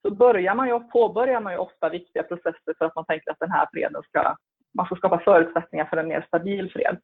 så 0.02 0.14
börjar 0.14 0.54
man 0.54 0.68
ju, 0.68 0.80
påbörjar 0.80 1.40
man 1.40 1.52
ju 1.52 1.58
ofta 1.58 1.88
viktiga 1.88 2.22
processer 2.22 2.74
för 2.78 2.84
att 2.84 2.94
man 2.94 3.04
tänker 3.04 3.30
att 3.30 3.38
den 3.38 3.50
här 3.50 3.68
freden 3.72 4.02
ska, 4.02 4.36
man 4.74 4.86
ska 4.86 4.96
skapa 4.96 5.18
förutsättningar 5.18 5.84
för 5.84 5.96
en 5.96 6.08
mer 6.08 6.24
stabil 6.28 6.72
fred. 6.72 6.98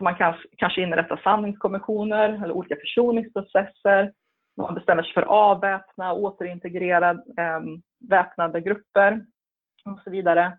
Man 0.00 0.14
kan, 0.14 0.34
kanske 0.56 0.82
inrättar 0.82 1.20
sanningskommissioner 1.24 2.28
eller 2.44 2.52
olika 2.52 2.76
försoningsprocesser. 2.76 4.12
Man 4.56 4.74
bestämmer 4.74 5.02
sig 5.02 5.12
för 5.12 5.22
att 5.22 5.28
avväpna, 5.28 6.12
återintegrera 6.12 7.10
eh, 7.10 7.60
väpnade 8.08 8.60
grupper 8.60 9.26
och 9.84 10.00
så 10.04 10.10
vidare. 10.10 10.58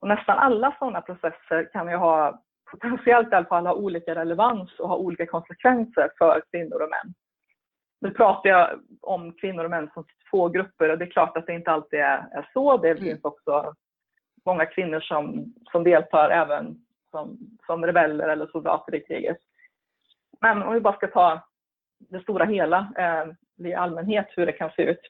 Och 0.00 0.08
nästan 0.08 0.38
alla 0.38 0.76
sådana 0.78 1.00
processer 1.00 1.68
kan 1.72 1.88
ju 1.88 1.96
ha 1.96 2.42
potentiellt 2.70 3.32
i 3.32 3.34
alla 3.34 3.46
fall 3.46 3.66
ha 3.66 3.74
olika 3.74 4.14
relevans 4.14 4.78
och 4.78 4.88
ha 4.88 4.96
olika 4.96 5.26
konsekvenser 5.26 6.10
för 6.18 6.42
kvinnor 6.50 6.82
och 6.82 6.90
män. 6.90 7.14
Nu 8.00 8.10
pratar 8.10 8.50
jag 8.50 8.80
om 9.00 9.32
kvinnor 9.32 9.64
och 9.64 9.70
män 9.70 9.90
som 9.94 10.04
två 10.30 10.48
grupper 10.48 10.90
och 10.90 10.98
det 10.98 11.04
är 11.04 11.10
klart 11.10 11.36
att 11.36 11.46
det 11.46 11.54
inte 11.54 11.70
alltid 11.70 12.00
är, 12.00 12.26
är 12.32 12.50
så. 12.52 12.76
Det 12.76 12.90
mm. 12.90 13.02
finns 13.02 13.24
också 13.24 13.74
många 14.46 14.66
kvinnor 14.66 15.00
som, 15.00 15.54
som 15.72 15.84
deltar 15.84 16.30
även 16.30 16.85
som, 17.16 17.38
som 17.66 17.86
rebeller 17.86 18.28
eller 18.28 18.46
soldater 18.46 18.94
i 18.94 19.00
kriget. 19.00 19.38
Men 20.40 20.62
om 20.62 20.74
vi 20.74 20.80
bara 20.80 20.96
ska 20.96 21.06
ta 21.06 21.40
det 21.98 22.20
stora 22.20 22.44
hela 22.44 22.92
eh, 22.98 23.24
i 23.66 23.74
allmänhet, 23.74 24.26
hur 24.36 24.46
det 24.46 24.52
kan 24.52 24.70
se 24.70 24.82
ut. 24.82 25.00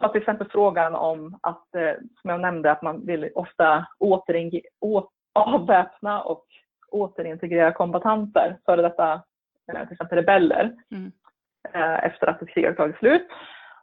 Ta 0.00 0.08
till 0.08 0.20
exempel 0.20 0.48
frågan 0.50 0.94
om 0.94 1.38
att, 1.42 1.74
eh, 1.74 1.94
som 2.20 2.30
jag 2.30 2.40
nämnde, 2.40 2.72
att 2.72 2.82
man 2.82 3.06
vill 3.06 3.30
ofta 3.34 3.86
avväpna 5.34 6.22
och 6.22 6.46
återintegrera 6.90 7.72
kombatanter, 7.72 8.58
före 8.64 8.82
detta 8.82 9.12
eh, 9.72 9.84
till 9.84 9.92
exempel 9.92 10.18
rebeller, 10.18 10.76
mm. 10.90 11.12
eh, 11.74 12.04
efter 12.04 12.26
att 12.26 12.42
ett 12.42 12.48
krig 12.48 12.66
har 12.66 12.72
tagit 12.72 12.96
slut. 12.96 13.28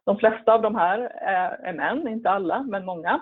De 0.05 0.17
flesta 0.17 0.53
av 0.53 0.62
de 0.62 0.75
här 0.75 1.00
är, 1.21 1.50
är 1.50 1.74
män, 1.74 2.07
inte 2.07 2.29
alla, 2.29 2.63
men 2.63 2.86
många. 2.86 3.21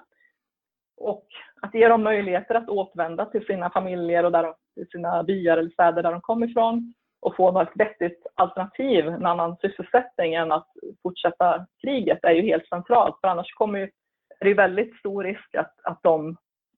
Och 0.98 1.26
att 1.62 1.74
ge 1.74 1.88
dem 1.88 2.04
möjligheter 2.04 2.56
att 2.56 2.70
återvända 2.70 3.26
till 3.26 3.46
sina 3.46 3.70
familjer 3.70 4.24
och 4.24 4.32
där 4.32 4.44
de, 4.44 4.54
till 4.74 4.88
sina 4.88 5.24
byar 5.24 5.58
eller 5.58 5.70
städer 5.70 6.04
där 6.04 6.12
de 6.12 6.22
kom 6.22 6.44
ifrån 6.44 6.94
och 7.22 7.36
få 7.36 7.62
ett 7.62 7.70
vettigt 7.76 8.28
alternativ, 8.36 9.08
en 9.08 9.26
annan 9.26 9.58
sysselsättning 9.62 10.34
än 10.34 10.52
att 10.52 10.68
fortsätta 11.04 11.66
kriget 11.82 12.20
är 12.24 12.32
ju 12.32 12.42
helt 12.42 12.68
centralt. 12.68 13.16
För 13.22 13.28
annars 13.28 13.54
kommer 13.54 13.80
ju, 13.80 13.90
är 14.40 14.46
det 14.46 14.54
väldigt 14.54 14.96
stor 15.00 15.24
risk 15.24 15.56
att, 15.56 15.74
att 15.84 16.00
de 16.04 16.38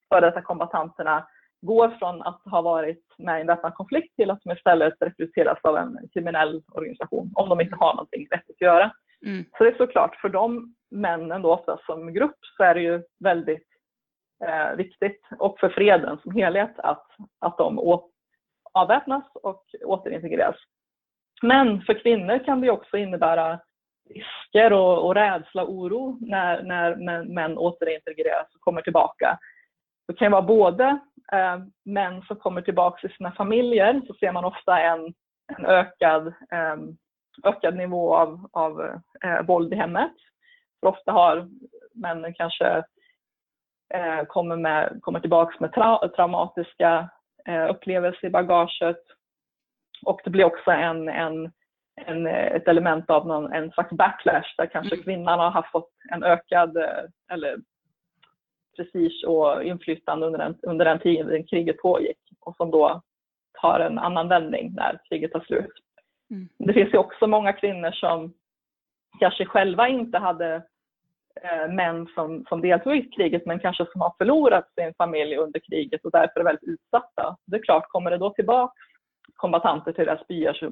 före 0.09 0.25
detta 0.25 0.41
kombatanterna 0.41 1.27
går 1.61 1.89
från 1.89 2.21
att 2.21 2.41
ha 2.45 2.61
varit 2.61 3.03
med 3.17 3.37
i 3.37 3.41
en 3.41 3.47
väpnad 3.47 3.73
konflikt 3.73 4.15
till 4.15 4.31
att 4.31 4.41
de 4.43 4.51
istället 4.51 4.93
rekryteras 4.99 5.59
av 5.61 5.77
en 5.77 5.99
kriminell 6.13 6.63
organisation 6.71 7.31
om 7.35 7.49
de 7.49 7.61
inte 7.61 7.75
har 7.75 7.93
någonting 7.93 8.27
vettigt 8.29 8.55
att 8.55 8.61
göra. 8.61 8.91
Mm. 9.25 9.45
Så 9.57 9.63
det 9.63 9.69
är 9.69 9.77
såklart 9.77 10.15
för 10.15 10.29
de 10.29 10.75
männen 10.91 11.41
då 11.41 11.53
ofta 11.53 11.79
som 11.85 12.13
grupp 12.13 12.37
så 12.57 12.63
är 12.63 12.73
det 12.73 12.81
ju 12.81 13.03
väldigt 13.19 13.66
eh, 14.45 14.75
viktigt 14.75 15.21
och 15.39 15.59
för 15.59 15.69
freden 15.69 16.17
som 16.23 16.31
helhet 16.31 16.79
att, 16.79 17.05
att 17.39 17.57
de 17.57 17.99
avväpnas 18.73 19.23
och 19.33 19.63
återintegreras. 19.85 20.55
Men 21.41 21.81
för 21.81 21.93
kvinnor 21.93 22.45
kan 22.45 22.61
det 22.61 22.69
också 22.69 22.97
innebära 22.97 23.59
risker 24.09 24.73
och, 24.73 25.05
och 25.05 25.15
rädsla 25.15 25.63
och 25.63 25.73
oro 25.73 26.17
när, 26.21 26.63
när 26.63 26.95
män, 26.95 27.33
män 27.33 27.57
återintegreras 27.57 28.55
och 28.55 28.61
kommer 28.61 28.81
tillbaka. 28.81 29.39
Det 30.07 30.13
kan 30.13 30.31
vara 30.31 30.41
både 30.41 30.99
eh, 31.31 31.57
män 31.85 32.21
som 32.21 32.35
kommer 32.37 32.61
tillbaka 32.61 32.99
till 32.99 33.17
sina 33.17 33.31
familjer, 33.31 34.01
så 34.07 34.13
ser 34.13 34.31
man 34.31 34.45
ofta 34.45 34.79
en, 34.79 35.13
en 35.57 35.65
ökad, 35.65 36.27
eh, 36.27 36.75
ökad 37.43 37.75
nivå 37.75 38.15
av, 38.15 38.49
av 38.53 38.81
eh, 39.23 39.41
våld 39.47 39.73
i 39.73 39.75
hemmet. 39.75 40.13
För 40.79 40.87
ofta 40.87 41.11
har 41.11 41.49
männen 41.93 42.33
kanske 42.33 42.83
kommer, 44.27 44.55
med, 44.55 44.99
kommer 45.01 45.19
tillbaka 45.19 45.55
med 45.59 45.73
tra 45.73 46.09
traumatiska 46.15 47.09
eh, 47.47 47.69
upplevelser 47.69 48.27
i 48.27 48.29
bagaget. 48.29 49.03
Och 50.05 50.21
det 50.23 50.29
blir 50.29 50.43
också 50.43 50.71
en, 50.71 51.09
en, 51.09 51.51
en, 52.05 52.27
ett 52.27 52.67
element 52.67 53.09
av 53.09 53.27
någon, 53.27 53.53
en 53.53 53.71
slags 53.71 53.91
backlash 53.91 54.55
där 54.57 54.65
kanske 54.65 54.95
mm. 54.95 55.03
kvinnan 55.03 55.53
har 55.53 55.67
fått 55.71 55.91
en 56.11 56.23
ökad 56.23 56.77
eh, 56.77 57.33
eller 57.33 57.57
prestige 58.77 59.23
och 59.27 59.63
inflytande 59.63 60.25
under 60.25 60.39
den, 60.39 60.55
under 60.61 60.85
den 60.85 60.99
tiden 60.99 61.43
kriget 61.43 61.77
pågick 61.77 62.17
och 62.39 62.55
som 62.55 62.71
då 62.71 63.01
tar 63.61 63.79
en 63.79 63.99
annan 63.99 64.27
vändning 64.27 64.73
när 64.75 64.99
kriget 65.09 65.31
tar 65.31 65.39
slut. 65.39 65.73
Mm. 66.31 66.49
Det 66.57 66.73
finns 66.73 66.93
ju 66.93 66.97
också 66.97 67.27
många 67.27 67.53
kvinnor 67.53 67.91
som 67.91 68.33
kanske 69.19 69.45
själva 69.45 69.87
inte 69.87 70.17
hade 70.17 70.55
eh, 70.55 70.61
män 71.69 72.07
som, 72.15 72.45
som 72.49 72.61
deltog 72.61 72.95
i 72.95 73.09
kriget 73.09 73.45
men 73.45 73.59
kanske 73.59 73.85
som 73.91 74.01
har 74.01 74.13
förlorat 74.17 74.73
sin 74.75 74.93
familj 74.97 75.35
under 75.37 75.59
kriget 75.59 76.05
och 76.05 76.11
därför 76.11 76.39
är 76.39 76.43
väldigt 76.43 76.69
utsatta. 76.69 77.37
Det 77.45 77.57
är 77.57 77.63
klart, 77.63 77.87
kommer 77.87 78.11
det 78.11 78.17
då 78.17 78.29
tillbaka 78.29 78.73
kombatanter 79.35 79.91
till 79.91 80.05
deras 80.05 80.27
byar 80.27 80.53
så 80.53 80.71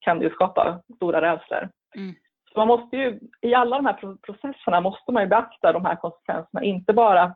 kan 0.00 0.18
det 0.18 0.24
ju 0.24 0.30
skapa 0.30 0.82
stora 0.96 1.20
rädslor. 1.20 1.68
Mm. 1.96 2.14
Så 2.52 2.58
man 2.58 2.68
måste 2.68 2.96
ju, 2.96 3.20
I 3.40 3.54
alla 3.54 3.76
de 3.76 3.86
här 3.86 4.16
processerna 4.16 4.80
måste 4.80 5.12
man 5.12 5.22
ju 5.22 5.28
beakta 5.28 5.72
de 5.72 5.84
här 5.84 5.96
konsekvenserna, 5.96 6.62
inte 6.62 6.92
bara 6.92 7.34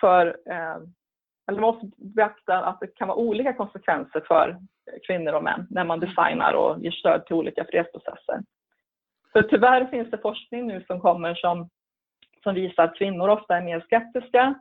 för 0.00 0.26
eh, 0.46 0.76
eller 1.48 1.60
man 1.60 1.74
måste 1.74 1.90
beakta 1.96 2.64
att 2.64 2.80
det 2.80 2.86
kan 2.86 3.08
vara 3.08 3.18
olika 3.18 3.52
konsekvenser 3.52 4.22
för 4.28 4.58
kvinnor 5.06 5.32
och 5.32 5.42
män 5.42 5.66
när 5.70 5.84
man 5.84 6.00
designar 6.00 6.52
och 6.54 6.80
ger 6.80 6.90
stöd 6.90 7.26
till 7.26 7.36
olika 7.36 7.64
fredsprocesser. 7.64 8.42
För 9.32 9.42
tyvärr 9.42 9.86
finns 9.86 10.10
det 10.10 10.18
forskning 10.18 10.66
nu 10.66 10.84
som 10.86 11.00
kommer 11.00 11.34
som 11.34 11.68
som 12.42 12.54
visar 12.54 12.84
att 12.84 12.96
kvinnor 12.96 13.28
ofta 13.28 13.56
är 13.56 13.62
mer 13.62 13.80
skeptiska, 13.80 14.54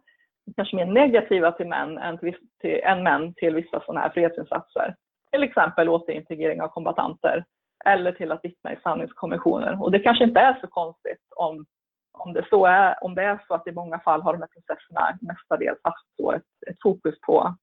kanske 0.56 0.76
mer 0.76 0.86
negativa 0.86 1.52
till 1.52 1.68
män 1.68 1.98
än, 1.98 2.18
till, 2.18 2.36
till, 2.62 2.80
än 2.84 3.04
män 3.04 3.34
till 3.34 3.56
vissa 3.56 3.80
sådana 3.80 4.00
här 4.00 4.10
fredsinsatser. 4.10 4.96
Till 5.32 5.44
exempel 5.44 5.90
återintegrering 5.90 6.62
av 6.62 6.68
kombatanter 6.68 7.46
eller 7.86 8.12
till 8.12 8.32
att 8.32 8.46
vittna 8.46 8.74
i 8.74 8.78
sanningskommissioner. 8.84 9.84
Och 9.84 9.92
det 9.92 10.00
kanske 10.00 10.24
inte 10.24 10.40
är 10.40 10.58
så 10.62 10.68
konstigt 10.68 11.22
om, 11.36 11.66
om, 12.12 12.34
det, 12.34 12.46
så 12.50 12.66
är, 12.66 13.04
om 13.04 13.16
det 13.16 13.24
är 13.24 13.44
så 13.48 13.54
att 13.54 13.68
i 13.68 13.72
många 13.72 14.00
fall 14.00 14.22
har 14.22 14.34
de 14.34 14.42
här 14.42 14.48
processerna 14.48 15.18
mestadels 15.22 15.80
haft 15.84 16.06
så 16.18 16.32
ett, 16.32 16.44
ett 16.68 16.78
fokus 16.84 17.16
på, 17.22 17.56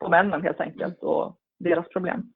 på 0.00 0.08
männen 0.08 0.42
helt 0.42 0.60
enkelt 0.60 1.02
och 1.02 1.36
deras 1.58 1.88
problem. 1.88 2.32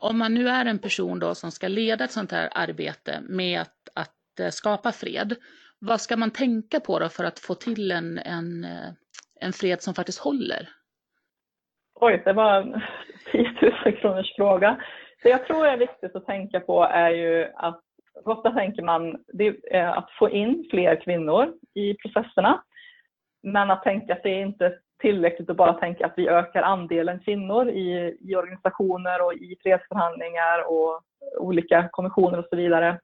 Om 0.00 0.18
man 0.18 0.34
nu 0.34 0.48
är 0.48 0.66
en 0.66 0.78
person 0.78 1.18
då 1.18 1.34
som 1.34 1.50
ska 1.50 1.68
leda 1.68 2.04
ett 2.04 2.12
sånt 2.12 2.32
här 2.32 2.48
arbete 2.54 3.20
med 3.28 3.60
att, 3.60 3.88
att 3.94 4.40
eh, 4.40 4.48
skapa 4.48 4.92
fred, 4.92 5.34
vad 5.78 6.00
ska 6.00 6.16
man 6.16 6.30
tänka 6.30 6.80
på 6.80 6.98
då 6.98 7.08
för 7.08 7.24
att 7.24 7.38
få 7.38 7.54
till 7.54 7.90
en, 7.90 8.18
en, 8.18 8.64
eh, 8.64 8.90
en 9.40 9.52
fred 9.52 9.82
som 9.82 9.94
faktiskt 9.94 10.18
håller? 10.18 10.68
Oj, 11.94 12.22
det 12.24 12.32
var 12.32 12.60
en 12.60 12.82
10 13.32 13.72
000 13.84 13.96
kronors 13.96 14.36
fråga. 14.36 14.76
Det 15.22 15.28
jag 15.28 15.46
tror 15.46 15.66
är 15.66 15.76
viktigt 15.76 16.16
att 16.16 16.26
tänka 16.26 16.60
på 16.60 16.82
är 16.82 17.10
ju 17.10 17.50
att 17.54 17.80
ofta 18.24 18.50
tänker 18.50 18.82
man 18.82 19.24
eh, 19.70 19.90
att 19.90 20.10
få 20.18 20.30
in 20.30 20.66
fler 20.70 21.00
kvinnor 21.04 21.52
i 21.74 21.94
processerna. 21.94 22.62
Men 23.42 23.70
att 23.70 23.82
tänka 23.82 24.12
att 24.12 24.22
det 24.22 24.30
är 24.30 24.46
inte 24.46 24.78
tillräckligt 25.04 25.50
att 25.50 25.56
bara 25.56 25.72
tänka 25.72 26.06
att 26.06 26.12
vi 26.16 26.28
ökar 26.28 26.62
andelen 26.62 27.20
kvinnor 27.20 27.68
i, 27.68 28.18
i 28.20 28.36
organisationer 28.36 29.24
och 29.26 29.34
i 29.34 29.56
fredsförhandlingar 29.62 30.64
och 30.68 31.02
olika 31.38 31.88
kommissioner 31.92 32.38
och 32.38 32.46
så 32.50 32.56
vidare. 32.56 33.00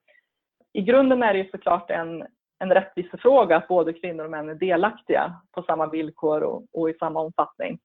I 0.73 0.83
grunden 0.83 1.23
är 1.23 1.33
det 1.33 1.39
ju 1.39 1.51
såklart 1.51 1.91
en, 1.91 2.27
en 2.59 2.75
rättvisefråga 2.75 3.57
att 3.57 3.69
både 3.69 3.93
kvinnor 3.93 4.25
och 4.25 4.31
män 4.31 4.49
är 4.49 4.55
delaktiga 4.55 5.35
på 5.53 5.63
samma 5.63 5.87
villkor 5.87 6.43
och, 6.43 6.65
och 6.73 6.91
i 6.91 6.95
samma 6.95 7.21
omfattning. 7.21 7.79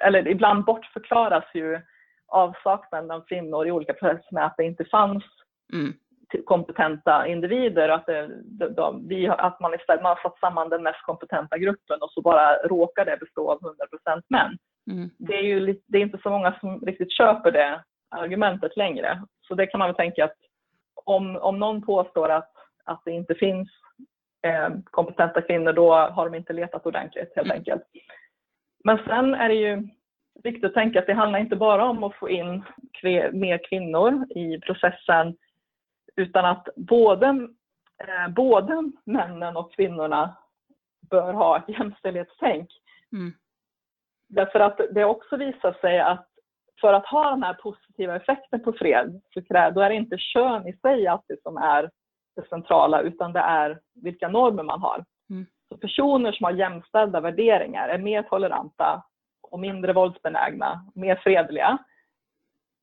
Eller 0.00 0.28
ibland 0.28 0.64
bortförklaras 0.64 1.44
ju 1.54 1.80
avsaknaden 2.28 3.10
av 3.10 3.20
kvinnor 3.20 3.66
i 3.66 3.72
olika 3.72 3.92
processer 3.92 4.34
med 4.34 4.46
att 4.46 4.54
det 4.56 4.64
inte 4.64 4.84
fanns 4.84 5.24
mm 5.72 5.92
kompetenta 6.44 7.26
individer. 7.26 7.88
Att, 7.88 8.06
det, 8.06 8.68
de, 8.68 9.08
vi, 9.08 9.28
att 9.28 9.60
man 9.60 9.74
istället 9.74 10.02
man 10.02 10.16
har 10.16 10.22
satt 10.22 10.38
samman 10.38 10.68
den 10.68 10.82
mest 10.82 11.02
kompetenta 11.02 11.58
gruppen 11.58 12.02
och 12.02 12.10
så 12.10 12.22
bara 12.22 12.56
råkar 12.56 13.04
det 13.04 13.16
bestå 13.20 13.50
av 13.50 13.58
100 13.62 14.22
män. 14.28 14.58
Mm. 14.90 15.10
Det, 15.18 15.34
är 15.34 15.42
ju, 15.42 15.80
det 15.86 15.98
är 15.98 16.02
inte 16.02 16.18
så 16.22 16.30
många 16.30 16.54
som 16.60 16.80
riktigt 16.80 17.12
köper 17.12 17.50
det 17.50 17.84
argumentet 18.08 18.76
längre. 18.76 19.22
Så 19.48 19.54
det 19.54 19.66
kan 19.66 19.78
man 19.78 19.88
väl 19.88 19.96
tänka 19.96 20.24
att 20.24 20.36
om, 20.94 21.36
om 21.36 21.58
någon 21.58 21.82
påstår 21.82 22.28
att, 22.28 22.52
att 22.84 23.02
det 23.04 23.10
inte 23.10 23.34
finns 23.34 23.68
eh, 24.42 24.68
kompetenta 24.84 25.42
kvinnor 25.42 25.72
då 25.72 25.94
har 25.94 26.30
de 26.30 26.36
inte 26.36 26.52
letat 26.52 26.86
ordentligt 26.86 27.32
helt 27.36 27.46
mm. 27.46 27.58
enkelt. 27.58 27.82
Men 28.84 28.98
sen 29.06 29.34
är 29.34 29.48
det 29.48 29.54
ju 29.54 29.88
viktigt 30.44 30.64
att 30.64 30.74
tänka 30.74 30.98
att 30.98 31.06
det 31.06 31.14
handlar 31.14 31.38
inte 31.38 31.56
bara 31.56 31.84
om 31.84 32.04
att 32.04 32.14
få 32.14 32.30
in 32.30 32.64
mer 33.32 33.68
kvinnor 33.68 34.26
i 34.30 34.60
processen 34.60 35.36
utan 36.20 36.44
att 36.44 36.68
både, 36.76 37.26
eh, 37.98 38.28
både 38.28 38.92
männen 39.04 39.56
och 39.56 39.72
kvinnorna 39.72 40.36
bör 41.10 41.32
ha 41.32 41.58
ett 41.58 41.68
jämställdhetstänk. 41.68 42.70
Mm. 43.12 43.32
Därför 44.28 44.60
att 44.60 44.80
det 44.90 45.04
också 45.04 45.36
visar 45.36 45.72
sig 45.72 46.00
att 46.00 46.26
för 46.80 46.92
att 46.92 47.06
ha 47.06 47.30
den 47.30 47.42
här 47.42 47.54
positiva 47.54 48.16
effekten 48.16 48.62
på 48.62 48.72
fred 48.72 49.20
så 49.34 49.42
kräver, 49.42 49.70
då 49.70 49.80
är 49.80 49.88
det 49.88 49.94
inte 49.94 50.18
kön 50.18 50.66
i 50.66 50.72
sig 50.72 51.06
alltid 51.06 51.42
som 51.42 51.56
är 51.56 51.90
det 52.36 52.48
centrala 52.48 53.00
utan 53.00 53.32
det 53.32 53.40
är 53.40 53.80
vilka 53.94 54.28
normer 54.28 54.62
man 54.62 54.80
har. 54.80 55.04
Mm. 55.30 55.46
Så 55.68 55.76
personer 55.76 56.32
som 56.32 56.44
har 56.44 56.52
jämställda 56.52 57.20
värderingar 57.20 57.88
är 57.88 57.98
mer 57.98 58.22
toleranta 58.22 59.02
och 59.42 59.60
mindre 59.60 59.92
våldsbenägna, 59.92 60.84
mer 60.94 61.16
fredliga. 61.16 61.78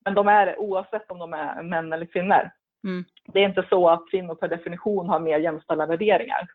Men 0.06 0.13
de 0.13 0.28
är 0.28 0.60
oavsett 0.60 1.12
om 1.12 1.19
de 1.19 1.34
är 1.34 1.63
män 1.63 1.93
eller 1.93 2.06
kvinnor. 2.06 2.52
Mm. 2.83 3.05
Det 3.25 3.39
är 3.39 3.49
inte 3.49 3.65
så 3.69 3.89
att 3.89 4.09
kvinnor 4.11 4.35
per 4.35 4.47
definition 4.47 5.09
har 5.09 5.19
mer 5.19 5.39
jämställda 5.39 5.85
värderingar. 5.85 6.47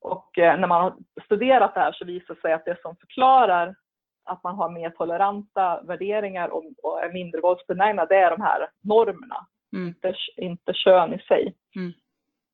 Och 0.00 0.38
eh, 0.38 0.60
när 0.60 0.68
man 0.68 0.82
har 0.82 0.96
studerat 1.24 1.74
det 1.74 1.80
här 1.80 1.92
så 1.92 2.04
visar 2.04 2.34
det 2.34 2.40
sig 2.40 2.52
att 2.52 2.64
det 2.64 2.82
som 2.82 2.96
förklarar 2.96 3.74
att 4.24 4.42
man 4.42 4.54
har 4.54 4.70
mer 4.70 4.90
toleranta 4.90 5.82
värderingar 5.82 6.48
och, 6.48 6.64
och 6.82 7.04
är 7.04 7.12
mindre 7.12 7.40
våldsbenägna, 7.40 8.06
det 8.06 8.16
är 8.16 8.30
de 8.30 8.40
här 8.40 8.70
normerna, 8.80 9.46
mm. 9.72 9.88
inte, 9.88 10.14
inte 10.36 10.72
kön 10.74 11.14
i 11.14 11.18
sig. 11.18 11.54
Mm. 11.76 11.92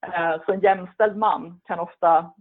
Eh, 0.06 0.44
så 0.46 0.52
en 0.52 0.60
jämställd 0.60 1.16
man 1.16 1.60
kan 1.64 1.80
ofta 1.80 2.32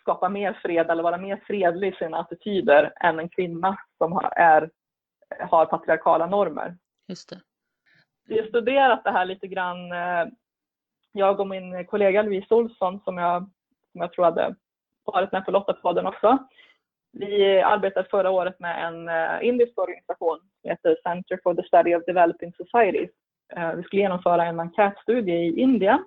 skapa 0.00 0.28
mer 0.28 0.58
fred 0.62 0.90
eller 0.90 1.02
vara 1.02 1.18
mer 1.18 1.42
fredlig 1.46 1.92
i 1.92 1.96
sina 1.96 2.18
attityder 2.18 2.92
än 3.00 3.18
en 3.18 3.28
kvinna 3.28 3.76
som 3.98 4.30
är, 4.32 4.70
har 5.40 5.66
patriarkala 5.66 6.26
normer. 6.26 6.76
Just 7.08 7.28
det. 7.28 7.40
Vi 8.28 8.38
har 8.40 8.46
studerat 8.46 9.04
det 9.04 9.10
här 9.10 9.24
lite 9.24 9.46
grann, 9.46 9.92
eh, 9.92 10.26
jag 11.12 11.40
och 11.40 11.48
min 11.48 11.86
kollega 11.86 12.22
Louise 12.22 12.54
Olsson 12.54 13.00
som 13.00 13.18
jag, 13.18 13.42
som 13.92 14.00
jag 14.00 14.12
tror 14.12 14.24
hade 14.24 14.54
varit 15.04 15.32
med 15.32 15.44
på 15.44 15.50
Lottapodden 15.50 16.06
också. 16.06 16.38
Vi 17.12 17.60
arbetade 17.60 18.08
förra 18.10 18.30
året 18.30 18.60
med 18.60 18.86
en 18.86 19.08
eh, 19.08 19.48
indisk 19.48 19.78
organisation 19.78 20.38
som 20.38 20.70
heter 20.70 20.96
Center 21.02 21.40
for 21.42 21.54
the 21.54 21.62
Study 21.62 21.94
of 21.94 22.04
Developing 22.04 22.52
Societies. 22.52 23.10
Eh, 23.56 23.72
vi 23.72 23.82
skulle 23.82 24.02
genomföra 24.02 24.44
en 24.44 24.60
enkätstudie 24.60 25.34
i 25.34 25.60
Indien 25.60 26.04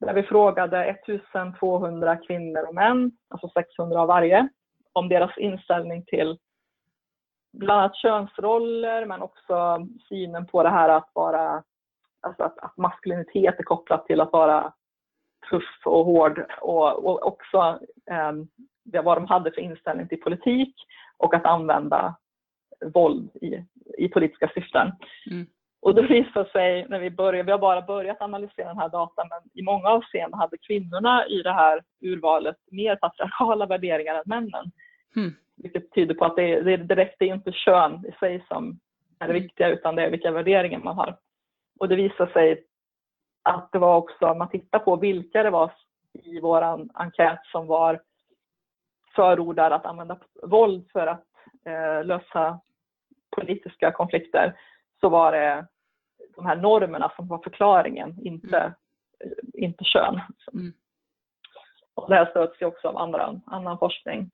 där 0.00 0.14
vi 0.14 0.22
frågade 0.22 0.84
1200 0.84 2.16
kvinnor 2.16 2.62
och 2.68 2.74
män, 2.74 3.12
alltså 3.28 3.48
600 3.48 4.00
av 4.00 4.08
varje, 4.08 4.48
om 4.92 5.08
deras 5.08 5.38
inställning 5.38 6.04
till 6.04 6.38
bland 7.52 7.80
annat 7.80 7.96
könsroller 7.96 9.06
men 9.06 9.22
också 9.22 9.86
synen 10.08 10.46
på 10.46 10.62
det 10.62 10.70
här 10.70 10.88
att 10.88 11.10
vara, 11.12 11.62
alltså 12.20 12.42
att, 12.42 12.58
att 12.58 12.76
maskulinitet 12.76 13.58
är 13.58 13.62
kopplat 13.62 14.06
till 14.06 14.20
att 14.20 14.32
vara 14.32 14.72
tuff 15.50 15.82
och 15.84 16.04
hård 16.04 16.46
och, 16.60 17.04
och 17.04 17.26
också 17.26 17.78
eh, 18.10 18.32
vad 19.02 19.16
de 19.16 19.26
hade 19.26 19.52
för 19.52 19.60
inställning 19.60 20.08
till 20.08 20.20
politik 20.20 20.74
och 21.16 21.34
att 21.34 21.44
använda 21.44 22.14
våld 22.94 23.30
i, 23.34 23.64
i 23.98 24.08
politiska 24.08 24.50
syften. 24.54 24.92
Mm. 25.30 25.46
Och 25.82 25.94
det 25.94 26.02
visade 26.02 26.50
sig 26.50 26.86
när 26.88 26.98
vi 26.98 27.10
började, 27.10 27.42
vi 27.42 27.52
har 27.52 27.58
bara 27.58 27.82
börjat 27.82 28.22
analysera 28.22 28.68
den 28.68 28.78
här 28.78 28.88
datan, 28.88 29.28
men 29.30 29.50
i 29.54 29.62
många 29.62 29.88
avseenden 29.88 30.40
hade 30.40 30.58
kvinnorna 30.58 31.26
i 31.26 31.42
det 31.42 31.52
här 31.52 31.82
urvalet 32.00 32.56
mer 32.70 32.96
patriarkala 32.96 33.66
värderingar 33.66 34.14
än 34.14 34.22
männen. 34.26 34.72
Mm. 35.16 35.34
Vilket 35.56 35.92
tyder 35.92 36.14
på 36.14 36.24
att 36.24 36.36
det, 36.36 36.60
det, 36.60 36.76
direkt, 36.76 37.22
är 37.22 37.26
inte 37.26 37.52
kön 37.52 38.04
i 38.06 38.12
sig 38.12 38.44
som 38.48 38.80
är 39.18 39.26
det 39.28 39.34
viktiga, 39.34 39.68
utan 39.68 39.96
det 39.96 40.02
är 40.02 40.10
vilka 40.10 40.30
värderingar 40.30 40.78
man 40.78 40.96
har. 40.96 41.16
Och 41.78 41.88
det 41.88 41.96
visade 41.96 42.32
sig 42.32 42.64
att 43.42 43.72
det 43.72 43.78
var 43.78 43.96
också, 43.96 44.26
om 44.26 44.38
man 44.38 44.48
tittar 44.48 44.78
på 44.78 44.96
vilka 44.96 45.42
det 45.42 45.50
var 45.50 45.72
i 46.12 46.40
vår 46.40 46.62
enkät 46.94 47.40
som 47.52 47.66
var 47.66 48.00
förordar 49.14 49.70
att 49.70 49.86
använda 49.86 50.18
våld 50.42 50.90
för 50.92 51.06
att 51.06 51.26
eh, 51.64 52.04
lösa 52.04 52.60
politiska 53.36 53.92
konflikter, 53.92 54.58
så 55.00 55.08
var 55.08 55.32
det 55.32 55.66
de 56.36 56.46
här 56.46 56.56
normerna 56.56 57.12
som 57.16 57.28
var 57.28 57.38
förklaringen, 57.38 58.18
inte, 58.22 58.58
mm. 58.58 59.34
inte 59.54 59.84
kön. 59.84 60.20
Mm. 60.52 60.72
Och 61.94 62.08
det 62.08 62.14
här 62.14 62.26
stöds 62.26 62.62
ju 62.62 62.66
också 62.66 62.88
av 62.88 62.96
andra, 62.96 63.40
annan 63.46 63.78
forskning. 63.78 64.30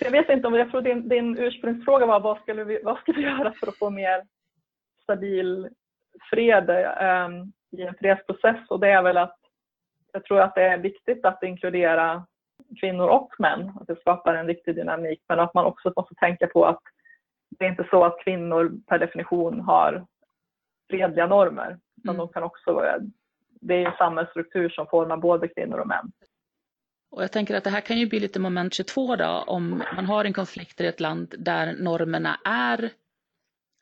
Jag 0.00 0.10
vet 0.10 0.28
inte 0.28 0.46
om, 0.48 0.54
jag 0.54 0.70
tror 0.70 0.82
din, 0.82 1.08
din 1.08 1.38
ursprungsfråga 1.38 2.06
var 2.06 2.20
vad 2.20 2.38
ska, 2.38 2.54
vi, 2.54 2.80
vad 2.84 2.98
ska 2.98 3.12
vi 3.12 3.22
göra 3.22 3.52
för 3.52 3.66
att 3.66 3.78
få 3.78 3.90
mer 3.90 4.22
stabil 5.02 5.68
fred 6.30 6.70
um, 6.70 7.52
i 7.70 7.82
en 7.82 7.94
fredsprocess 7.94 8.70
och 8.70 8.80
det 8.80 8.88
är 8.88 9.02
väl 9.02 9.16
att 9.16 9.36
jag 10.12 10.24
tror 10.24 10.40
att 10.40 10.54
det 10.54 10.62
är 10.62 10.78
viktigt 10.78 11.24
att 11.24 11.42
inkludera 11.42 12.26
kvinnor 12.80 13.08
och 13.08 13.34
män, 13.38 13.72
att 13.80 13.86
det 13.86 14.00
skapar 14.00 14.34
en 14.34 14.46
riktig 14.46 14.74
dynamik 14.74 15.22
men 15.28 15.40
att 15.40 15.54
man 15.54 15.64
också 15.64 15.92
måste 15.96 16.14
tänka 16.14 16.46
på 16.46 16.64
att 16.64 16.80
det 17.58 17.64
är 17.64 17.68
inte 17.68 17.86
så 17.90 18.04
att 18.04 18.24
kvinnor 18.24 18.72
per 18.86 18.98
definition 18.98 19.60
har 19.60 20.06
fredliga 20.90 21.26
normer. 21.26 21.78
Utan 21.96 22.14
mm. 22.14 22.26
de 22.26 22.32
kan 22.32 22.42
också, 22.42 22.82
det 23.60 23.74
är 23.74 23.86
en 23.86 23.96
samhällsstruktur 23.98 24.68
som 24.68 24.86
formar 24.86 25.16
både 25.16 25.48
kvinnor 25.48 25.78
och 25.78 25.86
män. 25.86 26.12
Och 27.12 27.22
jag 27.22 27.32
tänker 27.32 27.56
att 27.56 27.64
det 27.64 27.70
här 27.70 27.80
kan 27.80 27.98
ju 27.98 28.06
bli 28.06 28.20
lite 28.20 28.40
moment 28.40 28.74
22 28.74 29.16
då, 29.16 29.44
om 29.46 29.82
man 29.96 30.06
har 30.06 30.24
en 30.24 30.32
konflikt 30.32 30.80
i 30.80 30.86
ett 30.86 31.00
land 31.00 31.34
där 31.38 31.72
normerna 31.72 32.40
är 32.44 32.90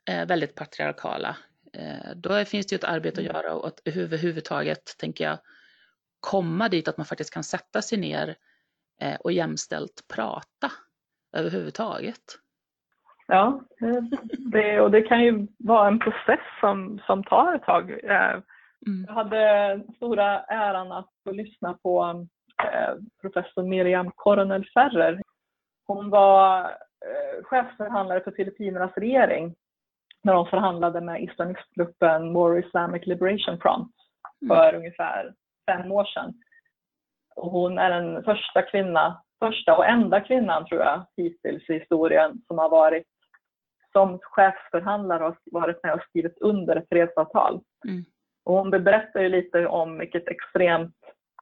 eh, 0.09 0.27
väldigt 0.27 0.55
patriarkala. 0.55 1.37
Eh, 1.73 2.15
då 2.15 2.45
finns 2.45 2.67
det 2.67 2.73
ju 2.73 2.75
ett 2.75 2.83
arbete 2.83 3.21
att 3.21 3.27
mm. 3.27 3.35
göra 3.35 3.53
och 3.53 3.67
att 3.67 3.81
överhuvudtaget, 3.85 4.97
tänker 4.99 5.23
jag, 5.23 5.39
komma 6.19 6.69
dit 6.69 6.87
att 6.87 6.97
man 6.97 7.05
faktiskt 7.05 7.33
kan 7.33 7.43
sätta 7.43 7.81
sig 7.81 7.97
ner 7.97 8.35
eh, 9.01 9.15
och 9.15 9.31
jämställt 9.31 10.05
prata 10.15 10.71
överhuvudtaget. 11.37 12.23
Ja, 13.27 13.61
det, 14.51 14.81
och 14.81 14.91
det 14.91 15.01
kan 15.01 15.23
ju 15.23 15.47
vara 15.59 15.87
en 15.87 15.99
process 15.99 16.39
som, 16.59 17.01
som 17.05 17.23
tar 17.23 17.55
ett 17.55 17.63
tag. 17.63 17.91
Mm. 17.91 19.05
Jag 19.07 19.13
hade 19.13 19.83
stora 19.95 20.43
äran 20.43 20.91
att 20.91 21.09
få 21.23 21.31
lyssna 21.31 21.73
på 21.73 22.27
professor 23.21 23.63
Miriam 23.63 24.11
Coronel 24.15 24.65
Ferrer. 24.73 25.21
Hon 25.87 26.09
var 26.09 26.63
eh, 27.05 27.43
chefsförhandlare 27.43 28.23
för 28.23 28.31
Filippinernas 28.31 28.97
regering 28.97 29.55
när 30.23 30.33
de 30.33 30.45
förhandlade 30.45 31.01
med 31.01 31.23
islamistgruppen 31.23 32.33
More 32.33 32.59
Islamic 32.59 33.05
Liberation 33.05 33.57
Front 33.57 33.91
mm. 34.41 34.57
för 34.57 34.69
mm. 34.69 34.79
ungefär 34.79 35.33
fem 35.71 35.91
år 35.91 36.05
sedan. 36.05 36.33
Och 37.35 37.51
hon 37.51 37.77
är 37.77 37.89
den 37.89 38.23
första 38.23 38.61
kvinna, 38.61 39.21
första 39.39 39.77
och 39.77 39.85
enda 39.85 40.21
kvinnan 40.21 40.65
tror 40.65 40.81
jag 40.81 41.05
hittills 41.17 41.69
i 41.69 41.73
historien 41.73 42.41
som 42.47 42.57
har 42.57 42.69
varit 42.69 43.07
som 43.91 44.19
chefsförhandlare 44.21 45.27
och 45.27 45.35
varit 45.45 45.83
med 45.83 45.93
och 45.93 46.01
skrivit 46.01 46.37
under 46.37 46.75
ett 46.75 46.89
fredsavtal. 46.89 47.61
Mm. 47.87 48.05
Och 48.43 48.55
hon 48.55 48.69
berättar 48.69 49.21
ju 49.21 49.29
lite 49.29 49.67
om 49.67 49.97
vilket 49.97 50.27
extremt 50.27 50.95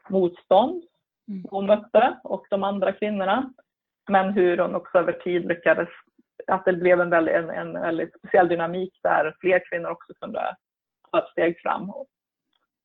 motstånd. 0.10 0.84
Hon 1.50 1.66
mötte 1.66 2.20
och 2.24 2.46
de 2.50 2.64
andra 2.64 2.92
kvinnorna. 2.92 3.54
Men 4.10 4.34
hur 4.34 4.58
hon 4.58 4.76
också 4.76 4.98
över 4.98 5.12
tid 5.12 5.46
lyckades, 5.46 5.90
att 6.48 6.66
det 6.66 6.74
blev 6.74 7.02
en 7.02 7.10
väldigt, 7.10 7.36
en, 7.36 7.50
en 7.50 7.74
väldigt 7.74 8.18
speciell 8.18 8.48
dynamik 8.48 9.00
där 9.04 9.36
fler 9.40 9.62
kvinnor 9.70 9.90
också 9.90 10.14
kunde 10.14 10.56
ta 11.12 11.20
ett 11.20 11.32
steg 11.32 11.62
fram. 11.62 11.92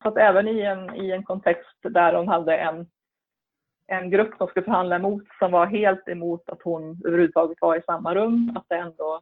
Så 0.02 0.08
att 0.08 0.16
även 0.16 0.48
i 0.48 0.60
en, 0.60 0.94
i 0.94 1.10
en 1.10 1.22
kontext 1.22 1.78
där 1.82 2.14
hon 2.14 2.28
hade 2.28 2.56
en, 2.56 2.86
en 3.86 4.10
grupp 4.10 4.34
som 4.38 4.46
skulle 4.46 4.64
förhandla 4.64 4.96
emot 4.96 5.24
som 5.38 5.52
var 5.52 5.66
helt 5.66 6.08
emot 6.08 6.48
att 6.48 6.62
hon 6.62 7.00
överhuvudtaget 7.06 7.58
var 7.60 7.76
i 7.76 7.82
samma 7.82 8.14
rum, 8.14 8.52
att 8.56 8.64
det 8.68 8.76
ändå 8.76 9.20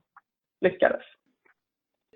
lyckades. 0.60 1.02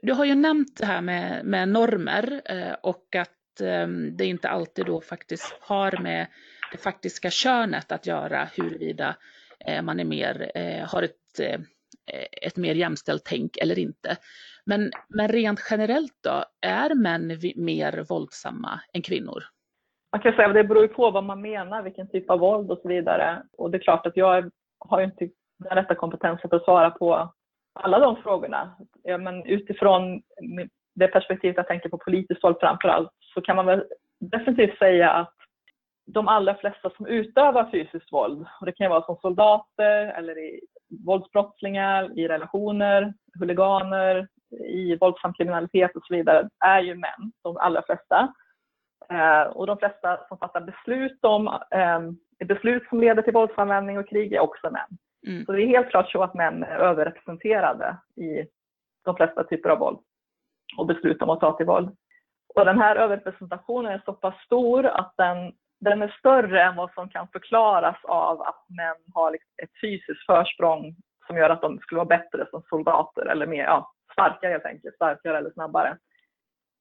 Du 0.02 0.12
har 0.12 0.24
ju 0.24 0.34
nämnt 0.34 0.76
det 0.80 0.86
här 0.86 1.00
med, 1.00 1.44
med 1.44 1.68
normer 1.68 2.40
eh, 2.44 2.76
och 2.82 3.16
att 3.16 3.60
eh, 3.60 3.88
det 3.88 4.24
inte 4.24 4.48
alltid 4.48 4.86
då 4.86 5.00
faktiskt 5.00 5.58
har 5.60 6.02
med 6.02 6.26
det 6.72 6.78
faktiska 6.78 7.30
könet 7.30 7.92
att 7.92 8.06
göra 8.06 8.48
huruvida 8.56 9.16
eh, 9.66 9.82
man 9.82 10.00
är 10.00 10.04
mer, 10.04 10.50
eh, 10.54 10.88
har 10.92 11.02
ett, 11.02 11.40
eh, 11.40 11.60
ett 12.42 12.56
mer 12.56 12.74
jämställt 12.74 13.22
tänk 13.24 13.56
eller 13.56 13.78
inte. 13.78 14.16
Men, 14.66 14.90
men 15.08 15.28
rent 15.28 15.60
generellt 15.70 16.18
då, 16.24 16.44
är 16.66 16.94
män 16.94 17.28
mer 17.56 18.04
våldsamma 18.08 18.80
än 18.92 19.02
kvinnor? 19.02 19.42
Man 20.12 20.20
kan 20.20 20.32
säga 20.32 20.48
att 20.48 20.54
det 20.54 20.64
beror 20.64 20.82
ju 20.82 20.88
på 20.88 21.10
vad 21.10 21.24
man 21.24 21.40
menar, 21.40 21.82
vilken 21.82 22.08
typ 22.08 22.30
av 22.30 22.38
våld 22.38 22.70
och 22.70 22.78
så 22.82 22.88
vidare. 22.88 23.42
Och 23.58 23.70
det 23.70 23.78
är 23.78 23.82
klart 23.82 24.06
att 24.06 24.16
jag 24.16 24.50
har 24.78 25.00
ju 25.00 25.04
inte 25.04 25.28
den 25.58 25.76
rätta 25.76 25.94
kompetensen 25.94 26.50
för 26.50 26.56
att 26.56 26.64
svara 26.64 26.90
på 26.90 27.32
alla 27.74 27.98
de 27.98 28.16
frågorna. 28.16 28.76
Ja, 29.02 29.18
men 29.18 29.46
utifrån 29.46 30.22
det 30.94 31.08
perspektivet 31.08 31.56
jag 31.56 31.68
tänker 31.68 31.88
på 31.88 31.98
politiskt 31.98 32.44
våld 32.44 32.56
framför 32.60 32.88
allt 32.88 33.10
så 33.34 33.40
kan 33.40 33.56
man 33.56 33.66
väl 33.66 33.84
definitivt 34.20 34.78
säga 34.78 35.10
att 35.10 35.35
de 36.06 36.28
allra 36.28 36.54
flesta 36.54 36.90
som 36.90 37.06
utövar 37.06 37.70
fysiskt 37.70 38.12
våld, 38.12 38.46
och 38.60 38.66
det 38.66 38.72
kan 38.72 38.90
vara 38.90 39.02
som 39.02 39.16
soldater 39.16 40.06
eller 40.06 40.38
i 40.38 40.60
våldsbrottslingar, 41.06 42.18
i 42.18 42.28
relationer, 42.28 43.14
huliganer, 43.38 44.28
i 44.68 44.96
våldsam 44.96 45.34
kriminalitet 45.34 45.96
och 45.96 46.02
så 46.06 46.14
vidare, 46.14 46.48
är 46.64 46.80
ju 46.80 46.94
män, 46.94 47.32
de 47.42 47.56
allra 47.56 47.82
flesta. 47.82 48.34
Eh, 49.10 49.42
och 49.42 49.66
de 49.66 49.78
flesta 49.78 50.18
som 50.28 50.38
fattar 50.38 50.60
beslut 50.60 51.24
om 51.24 51.46
eh, 51.70 52.00
beslut 52.46 52.88
som 52.88 53.00
leder 53.00 53.22
till 53.22 53.32
våldsanvändning 53.32 53.98
och 53.98 54.08
krig 54.08 54.32
är 54.32 54.40
också 54.40 54.70
män. 54.70 54.98
Mm. 55.26 55.44
Så 55.44 55.52
det 55.52 55.62
är 55.62 55.66
helt 55.66 55.90
klart 55.90 56.10
så 56.10 56.22
att 56.22 56.34
män 56.34 56.62
är 56.62 56.78
överrepresenterade 56.78 57.96
i 58.16 58.46
de 59.04 59.16
flesta 59.16 59.44
typer 59.44 59.68
av 59.68 59.78
våld 59.78 59.98
och 60.78 60.86
beslut 60.86 61.22
om 61.22 61.30
att 61.30 61.40
ta 61.40 61.56
till 61.56 61.66
våld. 61.66 61.96
Och 62.54 62.64
den 62.64 62.78
här 62.78 62.96
överrepresentationen 62.96 63.92
är 63.92 64.02
så 64.04 64.12
pass 64.12 64.34
stor 64.44 64.86
att 64.86 65.12
den, 65.16 65.52
den 65.90 66.02
är 66.02 66.16
större 66.18 66.62
än 66.62 66.76
vad 66.76 66.92
som 66.92 67.08
kan 67.08 67.28
förklaras 67.28 67.96
av 68.04 68.42
att 68.42 68.64
män 68.68 69.12
har 69.14 69.30
liksom 69.30 69.50
ett 69.62 69.80
fysiskt 69.80 70.26
försprång 70.26 70.94
som 71.26 71.36
gör 71.36 71.50
att 71.50 71.62
de 71.62 71.78
skulle 71.78 71.96
vara 71.96 72.18
bättre 72.18 72.46
som 72.50 72.62
soldater 72.62 73.26
eller 73.26 73.46
mer, 73.46 73.64
ja, 73.64 73.92
starkare 74.12 74.52
helt 74.52 74.64
enkelt, 74.64 74.94
starkare 74.94 75.38
eller 75.38 75.50
snabbare. 75.50 75.96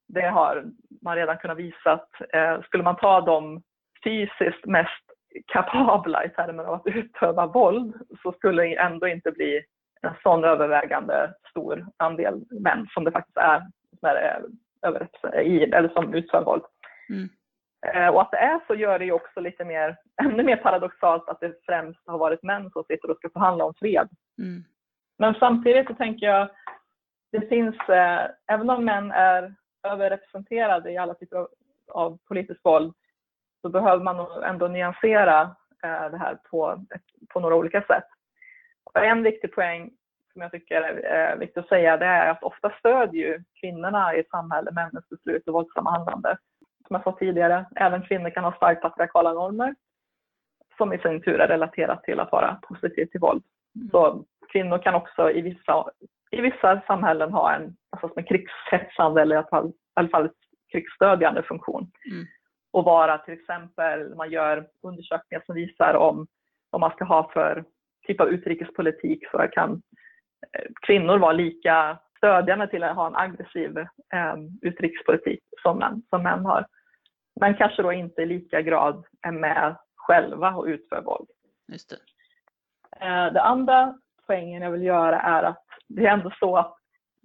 Det 0.08 0.28
har 0.28 0.66
man 1.02 1.16
redan 1.16 1.38
kunnat 1.38 1.58
visa. 1.58 2.00
Eh, 2.34 2.62
skulle 2.62 2.84
man 2.84 2.96
ta 2.96 3.22
de 3.22 3.62
fysiskt 4.04 4.66
mest 4.66 5.04
kapabla 5.48 6.26
i 6.26 6.30
termer 6.30 6.64
av 6.64 6.74
att 6.74 6.88
utöva 6.88 7.46
våld 7.46 7.94
så 8.24 8.32
skulle 8.32 8.64
det 8.64 8.76
ändå 8.76 9.08
inte 9.08 9.32
bli 9.32 9.66
en 10.02 10.14
sån 10.24 10.44
övervägande 10.44 11.34
stor 11.50 11.86
andel 11.98 12.44
män 12.52 12.88
som 12.94 13.04
det 13.04 13.12
faktiskt 13.12 13.38
är 13.38 13.60
som, 14.00 14.10
är 14.10 14.16
eh, 14.16 14.90
över, 14.90 15.08
i, 15.42 15.64
eller 15.64 15.90
som 15.90 16.14
utför 16.14 16.44
våld. 16.44 16.64
Mm. 17.10 17.30
Eh, 17.94 18.08
och 18.08 18.22
att 18.22 18.32
det 18.32 18.38
är 18.38 18.60
så 18.68 18.76
gör 18.76 19.00
det 19.00 19.06
ju 19.06 19.12
också 19.12 19.40
lite 19.40 19.66
mer, 19.66 19.98
ännu 20.22 20.44
mer 20.44 20.58
paradoxalt 20.58 21.30
att 21.30 21.40
det 21.40 21.66
främst 21.66 22.00
har 22.06 22.18
varit 22.18 22.44
män 22.44 22.72
som 22.72 22.84
sitter 22.84 23.12
och 23.12 23.18
ska 23.18 23.30
förhandla 23.30 23.66
om 23.66 23.74
fred. 23.74 24.10
Mm. 24.38 24.64
Men 25.18 25.36
samtidigt 25.40 25.88
så 25.88 25.94
tänker 25.94 26.26
jag, 26.26 26.50
det 27.32 27.50
finns, 27.50 27.76
eh, 27.90 28.30
även 28.48 28.70
om 28.70 28.86
män 28.86 29.12
är 29.12 29.56
överrepresenterade 29.84 30.92
i 30.92 30.98
alla 30.98 31.14
typer 31.14 31.38
av, 31.38 31.48
av 31.92 32.18
politiskt 32.28 32.66
våld, 32.66 32.94
så 33.62 33.70
behöver 33.70 34.04
man 34.04 34.44
ändå 34.44 34.68
nyansera 34.68 35.42
eh, 35.84 36.10
det 36.12 36.18
här 36.18 36.38
på, 36.50 36.86
på 37.30 37.40
några 37.40 37.56
olika 37.56 37.82
sätt. 37.82 38.08
Och 38.84 39.06
en 39.06 39.24
viktig 39.24 39.52
poäng 39.52 39.92
som 40.34 40.42
jag 40.42 40.52
tycker 40.52 40.82
är 40.82 41.38
viktigt 41.38 41.58
att 41.58 41.70
säga 41.70 41.98
det 41.98 42.06
är 42.06 42.30
att 42.32 42.44
ofta 42.44 42.72
stödjer 42.80 43.44
kvinnorna 43.62 44.16
i 44.16 44.20
ett 44.20 44.30
samhälle 44.30 44.72
männens 44.72 45.10
beslut 45.10 45.48
och 45.48 45.54
våldsamma 45.54 45.92
handlande. 45.92 46.38
Som 46.88 46.96
jag 46.96 47.04
sa 47.04 47.12
tidigare, 47.12 47.66
även 47.76 48.02
kvinnor 48.02 48.30
kan 48.30 48.44
ha 48.44 48.56
starkt 48.56 48.82
patriarkala 48.82 49.34
normer 49.34 49.76
som 50.78 50.94
i 50.94 50.98
sin 50.98 51.22
tur 51.22 51.40
är 51.40 51.48
relaterat 51.48 52.04
till 52.04 52.20
att 52.20 52.32
vara 52.32 52.58
positiv 52.62 53.06
till 53.06 53.20
våld. 53.20 53.44
Mm. 53.76 53.90
Så 53.90 54.24
kvinnor 54.52 54.78
kan 54.78 54.96
också 54.96 55.32
i 55.32 55.42
vissa, 55.42 55.86
i 56.32 56.42
vissa 56.42 56.82
samhällen 56.88 57.32
ha 57.32 57.54
en, 57.54 57.76
alltså 57.90 58.20
en 58.20 58.24
krigshetsande 58.24 59.22
eller 59.22 59.36
i 59.36 59.38
alla 59.38 59.48
fall, 59.48 59.68
i 59.68 59.74
alla 59.94 60.10
fall 60.10 60.30
krigsstödjande 60.72 61.44
funktion. 61.44 61.92
Mm 62.12 62.26
och 62.76 62.84
vara 62.84 63.18
till 63.18 63.34
exempel, 63.34 64.16
man 64.16 64.32
gör 64.32 64.68
undersökningar 64.82 65.44
som 65.46 65.56
visar 65.56 65.94
om 65.94 66.28
vad 66.70 66.82
man 66.82 66.92
ska 66.92 67.06
ha 67.06 67.30
för 67.34 67.66
typ 68.08 68.22
av 68.22 68.28
utrikespolitik 68.28 69.30
så 69.32 69.48
kan 69.52 69.82
eh, 70.54 70.66
kvinnor 70.88 71.18
vara 71.18 71.32
lika 71.32 71.98
stödjande 72.26 72.68
till 72.68 72.84
att 72.84 72.96
ha 72.96 73.08
en 73.08 73.16
aggressiv 73.16 73.78
eh, 73.78 74.36
utrikespolitik 74.62 75.40
som 75.62 75.78
män, 75.78 76.02
som 76.10 76.24
män 76.24 76.46
har. 76.46 76.66
Men 77.40 77.56
kanske 77.56 77.82
då 77.82 77.92
inte 77.92 78.22
i 78.22 78.26
lika 78.26 78.62
grad 78.62 79.06
är 79.22 79.32
med 79.32 79.76
själva 79.96 80.56
och 80.56 80.66
utför 80.66 81.02
våld. 81.02 81.28
Just 81.68 81.90
det. 81.90 81.96
Eh, 83.06 83.34
det 83.34 83.42
andra 83.42 84.00
poängen 84.28 84.62
jag 84.62 84.72
vill 84.72 84.84
göra 84.84 85.22
är 85.22 85.44
att 85.44 85.66
det 85.88 86.06
är 86.06 86.14
ändå 86.14 86.32
så 86.40 86.58
att 86.58 86.78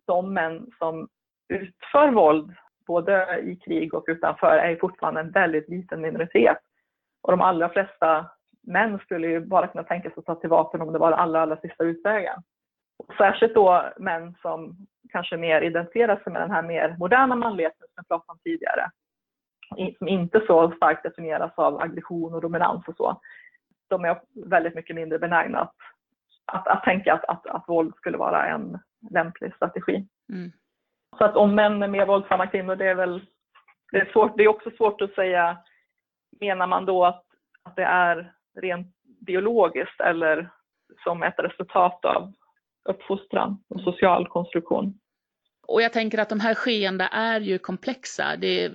de 0.06 0.34
män 0.34 0.70
som 0.78 1.08
utför 1.48 2.10
våld 2.10 2.54
både 2.86 3.40
i 3.40 3.56
krig 3.56 3.94
och 3.94 4.04
utanför, 4.08 4.56
är 4.56 4.76
fortfarande 4.76 5.20
en 5.20 5.30
väldigt 5.30 5.68
liten 5.68 6.00
minoritet. 6.00 6.58
Och 7.22 7.30
de 7.30 7.40
allra 7.40 7.68
flesta 7.68 8.26
män 8.62 8.98
skulle 8.98 9.26
ju 9.28 9.40
bara 9.40 9.66
kunna 9.66 9.84
tänka 9.84 10.10
sig 10.10 10.18
att 10.18 10.24
ta 10.24 10.34
till 10.34 10.50
vapen 10.50 10.80
om 10.80 10.92
det 10.92 10.98
var 10.98 11.10
den 11.10 11.20
allra, 11.20 11.40
allra 11.40 11.56
sista 11.56 11.84
utvägen. 11.84 12.42
Särskilt 13.18 13.54
då 13.54 13.92
män 13.96 14.34
som 14.42 14.76
kanske 15.12 15.36
mer 15.36 15.60
identifierar 15.60 16.16
sig 16.16 16.32
med 16.32 16.42
den 16.42 16.50
här 16.50 16.62
mer 16.62 16.96
moderna 16.98 17.36
manligheten 17.36 17.78
som 17.78 17.94
jag 17.96 18.08
pratade 18.08 18.32
om 18.32 18.38
tidigare. 18.44 18.90
Som 19.98 20.08
inte 20.08 20.42
så 20.46 20.70
starkt 20.70 21.02
definieras 21.02 21.52
av 21.54 21.80
aggression 21.80 22.34
och 22.34 22.40
dominans 22.40 22.88
och 22.88 22.96
så. 22.96 23.20
De 23.88 24.04
är 24.04 24.20
väldigt 24.46 24.74
mycket 24.74 24.96
mindre 24.96 25.18
benägna 25.18 25.60
att, 25.60 25.74
att, 26.52 26.68
att 26.68 26.82
tänka 26.82 27.14
att, 27.14 27.24
att, 27.24 27.46
att 27.46 27.68
våld 27.68 27.94
skulle 27.96 28.18
vara 28.18 28.46
en 28.46 28.78
lämplig 29.10 29.54
strategi. 29.54 30.06
Mm. 30.32 30.52
Så 31.18 31.24
att 31.24 31.36
om 31.36 31.54
män 31.54 31.82
är 31.82 31.88
mer 31.88 32.06
våldsamma 32.06 32.46
kvinnor, 32.46 32.76
det 32.76 32.86
är 32.86 32.94
väl 32.94 33.26
det 33.92 33.98
är, 33.98 34.12
svårt, 34.12 34.36
det 34.36 34.44
är 34.44 34.48
också 34.48 34.70
svårt 34.70 35.00
att 35.00 35.14
säga, 35.14 35.58
menar 36.40 36.66
man 36.66 36.86
då 36.86 37.04
att, 37.04 37.24
att 37.62 37.76
det 37.76 37.84
är 37.84 38.32
rent 38.60 38.86
biologiskt 39.26 40.00
eller 40.00 40.50
som 41.04 41.22
ett 41.22 41.38
resultat 41.38 42.04
av 42.04 42.32
uppfostran 42.88 43.62
och 43.68 43.80
social 43.80 44.28
konstruktion? 44.28 44.98
Och 45.66 45.82
jag 45.82 45.92
tänker 45.92 46.18
att 46.18 46.28
de 46.28 46.40
här 46.40 46.54
skeendena 46.54 47.08
är 47.08 47.40
ju 47.40 47.58
komplexa. 47.58 48.36
Det, 48.36 48.72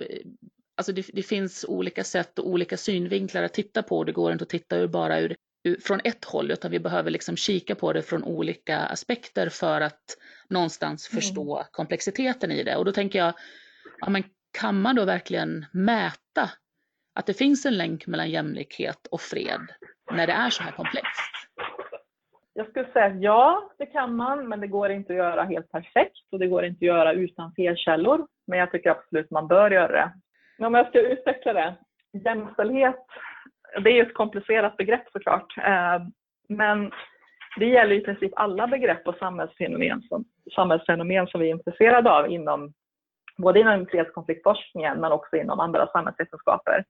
alltså 0.77 0.93
det, 0.93 1.05
det, 1.13 1.23
finns 1.23 1.65
olika 1.67 2.03
sätt 2.03 2.39
och 2.39 2.49
olika 2.49 2.77
synvinklar 2.77 3.43
att 3.43 3.53
titta 3.53 3.83
på. 3.83 4.03
Det 4.03 4.11
går 4.11 4.31
inte 4.31 4.43
att 4.43 4.49
titta 4.49 4.77
ur 4.77 4.87
bara 4.87 5.19
ur, 5.19 5.35
ur, 5.63 5.79
från 5.79 5.99
ett 6.03 6.25
håll, 6.25 6.51
utan 6.51 6.71
vi 6.71 6.79
behöver 6.79 7.11
liksom 7.11 7.37
kika 7.37 7.75
på 7.75 7.93
det 7.93 8.01
från 8.01 8.23
olika 8.23 8.79
aspekter 8.79 9.49
för 9.49 9.81
att 9.81 10.17
någonstans 10.49 11.09
mm. 11.11 11.21
förstå 11.21 11.65
komplexiteten 11.71 12.51
i 12.51 12.63
det. 12.63 12.75
Och 12.75 12.85
då 12.85 12.91
tänker 12.91 13.19
jag, 13.19 13.33
ja, 13.99 14.09
men 14.09 14.23
kan 14.59 14.81
man 14.81 14.95
då 14.95 15.05
verkligen 15.05 15.65
mäta 15.73 16.49
att 17.15 17.25
det 17.25 17.33
finns 17.33 17.65
en 17.65 17.77
länk 17.77 18.07
mellan 18.07 18.29
jämlikhet 18.29 19.07
och 19.11 19.21
fred 19.21 19.61
när 20.11 20.27
det 20.27 20.33
är 20.33 20.49
så 20.49 20.63
här 20.63 20.71
komplext? 20.71 21.21
Jag 22.57 22.69
skulle 22.69 22.91
säga 22.91 23.05
att 23.05 23.21
ja, 23.21 23.69
det 23.77 23.85
kan 23.85 24.15
man, 24.15 24.47
men 24.47 24.59
det 24.59 24.67
går 24.67 24.89
inte 24.89 25.13
att 25.13 25.17
göra 25.17 25.43
helt 25.43 25.71
perfekt 25.71 26.17
och 26.31 26.39
det 26.39 26.47
går 26.47 26.65
inte 26.65 26.77
att 26.77 26.87
göra 26.87 27.13
utan 27.13 27.53
felkällor. 27.55 28.27
Men 28.47 28.59
jag 28.59 28.71
tycker 28.71 28.89
absolut 28.89 29.31
man 29.31 29.47
bör 29.47 29.71
göra 29.71 29.91
det. 29.91 30.11
Men 30.57 30.67
Om 30.67 30.73
jag 30.73 30.87
ska 30.87 31.01
utveckla 31.01 31.53
det. 31.53 31.75
Jämställdhet, 32.25 33.05
det 33.83 33.89
är 33.89 33.93
ju 33.93 34.01
ett 34.01 34.13
komplicerat 34.13 34.77
begrepp 34.77 35.11
såklart. 35.11 35.57
Eh, 35.57 36.01
men 36.49 36.91
det 37.57 37.65
gäller 37.65 37.95
i 37.95 38.01
princip 38.01 38.31
alla 38.35 38.67
begrepp 38.67 39.07
och 39.07 39.15
samhällsfenomen 39.15 40.01
som, 40.01 40.25
samhällsfenomen 40.55 41.27
som 41.27 41.41
vi 41.41 41.47
är 41.47 41.51
intresserade 41.51 42.11
av 42.11 42.31
inom 42.31 42.73
både 43.37 43.59
inom 43.59 43.85
fredskonfliktforskningen 43.85 44.99
men 44.99 45.11
också 45.11 45.35
inom 45.35 45.59
andra 45.59 45.87
samhällsvetenskaper. 45.87 46.85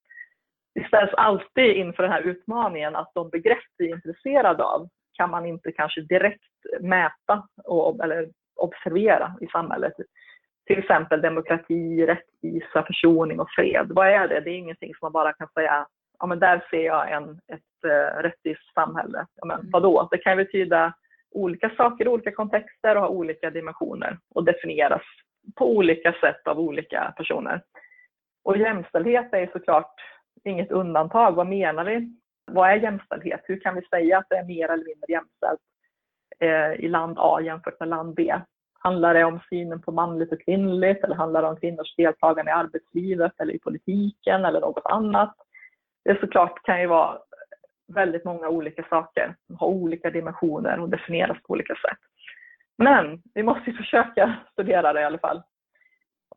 Vi 0.74 0.84
ställs 0.84 1.14
alltid 1.14 1.76
inför 1.76 2.04
den 2.04 2.12
här 2.12 2.22
utmaningen 2.22 2.96
att 2.96 3.12
de 3.14 3.30
begrepp 3.30 3.66
vi 3.78 3.90
är 3.92 3.96
intresserade 3.96 4.64
av 4.64 4.90
kan 5.16 5.30
man 5.30 5.46
inte 5.46 5.72
kanske 5.72 6.02
direkt 6.02 6.44
mäta 6.80 7.48
och, 7.64 8.04
eller 8.04 8.30
observera 8.56 9.36
i 9.42 9.48
samhället. 9.48 9.94
Till 10.68 10.80
exempel 10.80 11.22
demokrati, 11.22 12.06
rättvisa, 12.06 12.84
försoning 12.84 13.40
och 13.40 13.50
fred. 13.56 13.88
Vad 13.90 14.08
är 14.08 14.28
det? 14.28 14.40
Det 14.40 14.50
är 14.50 14.58
ingenting 14.58 14.94
som 14.96 15.06
man 15.06 15.12
bara 15.12 15.34
kan 15.34 15.48
säga, 15.48 15.88
ja 16.20 16.26
men 16.26 16.40
där 16.40 16.66
ser 16.70 16.86
jag 16.86 17.12
en, 17.12 17.30
ett 17.30 17.86
uh, 17.86 18.22
rättvist 18.22 18.74
samhälle. 18.74 19.26
Ja, 19.36 19.46
men 19.46 19.70
vadå? 19.72 20.08
Det 20.12 20.18
kan 20.18 20.38
betyda 20.38 20.94
olika 21.32 21.70
saker 21.70 22.06
i 22.06 22.08
olika 22.08 22.32
kontexter 22.32 22.96
och 22.96 23.02
ha 23.02 23.10
olika 23.10 23.50
dimensioner 23.50 24.18
och 24.36 24.44
definieras 24.44 25.02
på 25.56 25.76
olika 25.76 26.14
sätt 26.14 26.48
av 26.48 26.60
olika 26.60 27.14
personer. 27.18 27.62
Och 28.44 28.58
jämställdhet 28.58 29.34
är 29.34 29.50
såklart 29.54 29.96
inget 30.44 30.72
undantag. 30.72 31.36
Vad 31.36 31.48
menar 31.48 31.86
vi? 31.86 32.18
Vad 32.52 32.70
är 32.70 32.76
jämställdhet? 32.76 33.42
Hur 33.44 33.60
kan 33.60 33.76
vi 33.76 33.82
säga 33.82 34.18
att 34.18 34.30
det 34.30 34.36
är 34.36 34.44
mer 34.44 34.66
eller 34.66 34.86
mindre 34.86 35.08
jämställt 35.08 35.62
eh, 36.40 36.86
i 36.86 36.88
land 36.88 37.16
A 37.20 37.42
jämfört 37.42 37.80
med 37.80 37.90
land 37.90 38.16
B? 38.16 38.36
Handlar 38.80 39.14
det 39.14 39.24
om 39.24 39.40
synen 39.50 39.82
på 39.82 39.92
manligt 39.92 40.32
och 40.32 40.42
kvinnligt 40.42 41.04
eller 41.04 41.16
handlar 41.16 41.42
det 41.42 41.48
om 41.48 41.60
kvinnors 41.60 41.96
deltagande 41.96 42.52
i 42.52 42.54
arbetslivet 42.54 43.32
eller 43.40 43.54
i 43.54 43.60
politiken 43.60 44.46
eller 44.46 44.62
något 44.62 44.86
annat? 44.86 45.36
Det 46.04 46.20
såklart 46.20 46.64
kan 46.64 46.82
ju 46.82 46.88
vara 46.88 47.20
väldigt 47.88 48.26
många 48.26 48.50
olika 48.50 48.84
saker 48.84 49.36
som 49.48 49.56
har 49.56 49.68
olika 49.68 50.10
dimensioner 50.10 50.80
och 50.80 50.90
definieras 50.90 51.38
på 51.44 51.54
olika 51.54 51.76
sätt. 51.76 51.98
Men 52.78 53.22
vi 53.34 53.44
måste 53.44 53.72
försöka 53.72 54.36
studera 54.52 54.94
det 54.94 55.02
i 55.02 55.04
alla 55.04 55.18
fall. 55.18 55.42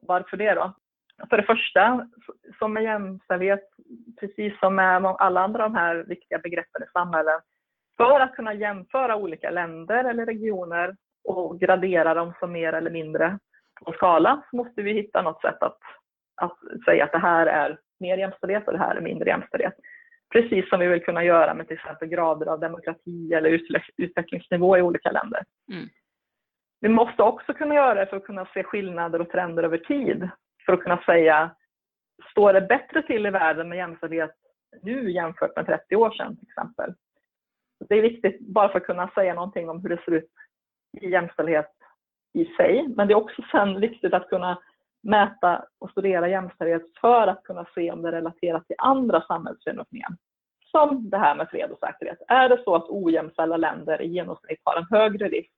Varför 0.01 0.37
det 0.37 0.55
då? 0.55 0.73
För 1.31 1.37
det 1.37 1.43
första, 1.43 2.09
som 2.59 2.73
med 2.73 2.83
jämställdhet, 2.83 3.69
precis 4.21 4.59
som 4.59 4.75
med 4.75 5.05
alla 5.05 5.41
andra 5.41 5.63
de 5.63 5.75
här 5.75 6.05
viktiga 6.09 6.39
begreppen 6.39 6.83
i 6.83 6.91
samhället, 6.93 7.43
för 7.97 8.21
att 8.21 8.35
kunna 8.35 8.55
jämföra 8.55 9.17
olika 9.17 9.51
länder 9.51 10.05
eller 10.05 10.27
regioner 10.27 10.97
och 11.25 11.61
gradera 11.61 12.15
dem 12.15 12.33
som 12.41 12.53
mer 12.53 12.73
eller 12.73 12.91
mindre 12.91 13.39
på 13.85 13.93
skala 13.93 14.43
så 14.51 14.57
måste 14.57 14.83
vi 14.83 14.93
hitta 14.93 15.23
något 15.23 15.41
sätt 15.41 15.63
att, 15.63 15.79
att 16.35 16.59
säga 16.85 17.05
att 17.05 17.13
det 17.13 17.19
här 17.19 17.47
är 17.47 17.79
mer 18.01 18.19
jämställdhet 18.19 18.67
och 18.67 18.73
det 18.73 18.79
här 18.79 18.97
är 18.97 19.01
mindre 19.01 19.29
jämställdhet. 19.29 19.75
Precis 20.33 20.69
som 20.69 20.81
vi 20.81 20.87
vill 20.87 21.05
kunna 21.05 21.25
göra 21.25 21.55
med 21.55 21.69
till 21.69 21.77
exempel 21.77 22.09
grader 22.09 22.47
av 22.47 22.61
demokrati 22.61 23.33
eller 23.35 23.61
utvecklingsnivå 23.97 24.79
i 24.79 24.83
olika 24.83 25.11
länder. 25.11 25.45
Mm. 25.73 25.89
Vi 26.81 26.89
måste 26.89 27.23
också 27.23 27.55
kunna 27.55 27.75
göra 27.75 27.95
det 27.95 28.07
för 28.07 28.17
att 28.17 28.25
kunna 28.25 28.47
se 28.55 28.65
skillnader 28.65 29.21
och 29.21 29.31
trender 29.31 29.63
över 29.63 29.79
tid. 29.79 30.29
För 30.69 30.73
att 30.73 30.83
kunna 30.83 31.03
säga, 31.03 31.51
står 32.31 32.53
det 32.53 32.61
bättre 32.61 33.03
till 33.03 33.27
i 33.27 33.31
världen 33.31 33.69
med 33.69 33.79
jämställdhet 33.79 34.31
nu 34.83 35.11
jämfört 35.11 35.57
med 35.57 35.67
30 35.67 35.97
år 35.97 36.11
sedan 36.11 36.37
till 36.37 36.49
exempel? 36.49 36.95
Det 37.89 37.95
är 37.95 38.03
viktigt 38.03 38.41
bara 38.41 38.69
för 38.69 38.79
att 38.79 38.87
kunna 38.87 39.11
säga 39.15 39.35
någonting 39.35 39.69
om 39.69 39.81
hur 39.83 39.89
det 39.89 40.03
ser 40.05 40.13
ut 40.13 40.31
i 41.01 41.11
jämställdhet 41.11 41.71
i 42.35 42.45
sig. 42.45 42.89
Men 42.89 43.09
det 43.09 43.15
är 43.15 43.17
också 43.17 43.43
sen 43.51 43.81
viktigt 43.81 44.15
att 44.15 44.29
kunna 44.29 44.59
mäta 45.03 45.65
och 45.79 45.91
studera 45.91 46.29
jämställdhet 46.29 46.83
för 47.01 47.27
att 47.27 47.43
kunna 47.43 47.67
se 47.75 47.93
om 47.93 48.03
det 48.03 48.09
är 48.09 48.13
relaterat 48.13 48.67
till 48.67 48.77
andra 48.79 49.21
samhällsfenomen. 49.21 50.17
Som 50.65 51.11
det 51.11 51.19
här 51.19 51.35
med 51.35 51.49
fred 51.51 51.71
och 51.71 51.79
säkerhet. 51.79 52.23
Är 52.29 52.49
det 52.49 52.63
så 52.65 52.75
att 52.75 52.89
ojämställda 52.89 53.57
länder 53.57 54.03
i 54.03 54.07
genomsnitt 54.07 54.61
har 54.65 54.77
en 54.77 54.87
högre 54.91 55.29
risk 55.29 55.53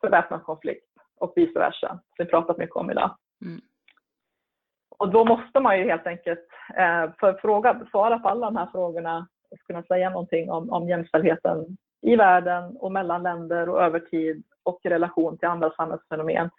för 0.00 0.10
väpnad 0.10 0.42
konflikt 0.42 0.86
och 1.16 1.32
vice 1.36 1.58
versa, 1.58 1.88
som 1.88 2.24
vi 2.24 2.24
pratat 2.24 2.58
mycket 2.58 2.76
om 2.76 2.90
idag. 2.90 3.16
Mm. 3.44 3.60
Och 4.98 5.08
då 5.08 5.24
måste 5.24 5.60
man 5.60 5.78
ju 5.78 5.84
helt 5.84 6.06
enkelt 6.06 6.48
eh, 6.76 7.10
för 7.20 7.38
fråga, 7.40 7.86
svara 7.90 8.18
på 8.18 8.28
alla 8.28 8.46
de 8.46 8.56
här 8.56 8.68
frågorna 8.72 9.28
och 9.50 9.58
kunna 9.66 9.82
säga 9.82 10.10
någonting 10.10 10.50
om, 10.50 10.70
om 10.70 10.88
jämställdheten 10.88 11.76
i 12.02 12.16
världen 12.16 12.76
och 12.76 12.92
mellan 12.92 13.22
länder 13.22 13.68
och 13.68 13.82
över 13.82 14.00
tid 14.00 14.44
och 14.62 14.80
i 14.84 14.88
relation 14.88 15.38
till 15.38 15.48
andra 15.48 15.70
samhällsfenomen. 15.70 16.50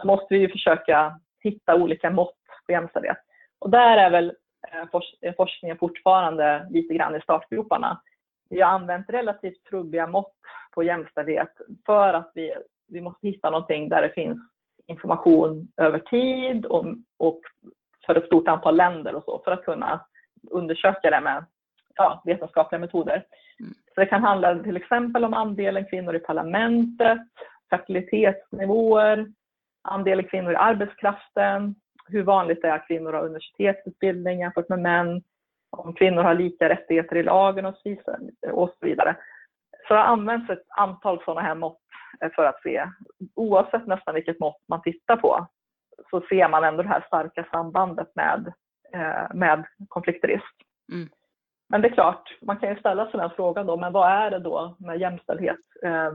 Då 0.00 0.06
måste 0.06 0.34
vi 0.34 0.40
ju 0.40 0.48
försöka 0.48 1.20
hitta 1.42 1.74
olika 1.74 2.10
mått 2.10 2.38
på 2.66 2.72
jämställdhet. 2.72 3.18
Och 3.58 3.70
där 3.70 3.96
är 3.96 4.10
väl 4.10 4.32
eh, 4.72 4.86
eh, 5.20 5.34
forskningen 5.36 5.78
fortfarande 5.78 6.66
lite 6.70 6.94
grann 6.94 7.16
i 7.16 7.20
startgroparna. 7.20 8.00
Vi 8.50 8.60
har 8.60 8.70
använt 8.70 9.10
relativt 9.10 9.64
trubbiga 9.64 10.06
mått 10.06 10.34
på 10.74 10.82
jämställdhet 10.82 11.52
för 11.86 12.14
att 12.14 12.30
vi, 12.34 12.54
vi 12.88 13.00
måste 13.00 13.26
hitta 13.26 13.50
någonting 13.50 13.88
där 13.88 14.02
det 14.02 14.10
finns 14.14 14.38
information 14.86 15.68
över 15.76 15.98
tid 15.98 16.66
och, 16.66 16.84
och 17.18 17.40
för 18.06 18.14
ett 18.14 18.26
stort 18.26 18.48
antal 18.48 18.76
länder 18.76 19.14
och 19.14 19.24
så 19.24 19.42
för 19.44 19.52
att 19.52 19.64
kunna 19.64 20.00
undersöka 20.50 21.10
det 21.10 21.20
med 21.20 21.44
ja, 21.94 22.22
vetenskapliga 22.24 22.78
metoder. 22.78 23.24
Mm. 23.60 23.72
Så 23.94 24.00
det 24.00 24.06
kan 24.06 24.22
handla 24.22 24.62
till 24.62 24.76
exempel 24.76 25.24
om 25.24 25.34
andelen 25.34 25.84
kvinnor 25.84 26.16
i 26.16 26.18
parlamentet, 26.18 27.18
fertilitetsnivåer, 27.70 29.26
andelen 29.82 30.24
kvinnor 30.24 30.52
i 30.52 30.56
arbetskraften, 30.56 31.74
hur 32.06 32.22
vanligt 32.22 32.62
det 32.62 32.68
är 32.68 32.74
att 32.74 32.86
kvinnor 32.86 33.12
har 33.12 33.24
universitetsutbildning 33.24 34.40
jämfört 34.40 34.68
med 34.68 34.78
män, 34.78 35.22
om 35.70 35.94
kvinnor 35.94 36.22
har 36.22 36.34
lika 36.34 36.68
rättigheter 36.68 37.16
i 37.16 37.22
lagen 37.22 37.66
och 37.66 37.74
så 37.74 38.76
vidare. 38.80 39.16
Så 39.88 39.94
det 39.94 40.00
har 40.00 40.06
använts 40.06 40.50
ett 40.50 40.64
antal 40.68 41.22
sådana 41.24 41.40
här 41.40 41.54
mått 41.54 41.78
för 42.34 42.44
att 42.44 42.62
se, 42.62 42.86
oavsett 43.34 43.86
nästan 43.86 44.14
vilket 44.14 44.40
mått 44.40 44.62
man 44.68 44.82
tittar 44.82 45.16
på, 45.16 45.46
så 46.10 46.20
ser 46.28 46.48
man 46.48 46.64
ändå 46.64 46.82
det 46.82 46.88
här 46.88 47.04
starka 47.06 47.46
sambandet 47.50 48.08
med, 48.14 48.52
eh, 48.92 49.34
med 49.34 49.64
konfliktrisk. 49.88 50.54
Mm. 50.92 51.08
Men 51.68 51.82
det 51.82 51.88
är 51.88 51.92
klart, 51.92 52.38
man 52.42 52.56
kan 52.56 52.68
ju 52.68 52.76
ställa 52.76 53.10
sig 53.10 53.20
den 53.20 53.30
frågan 53.30 53.66
då, 53.66 53.76
men 53.76 53.92
vad 53.92 54.10
är 54.10 54.30
det 54.30 54.38
då 54.38 54.76
med 54.78 55.00
jämställdhet? 55.00 55.60
Eh, 55.82 56.12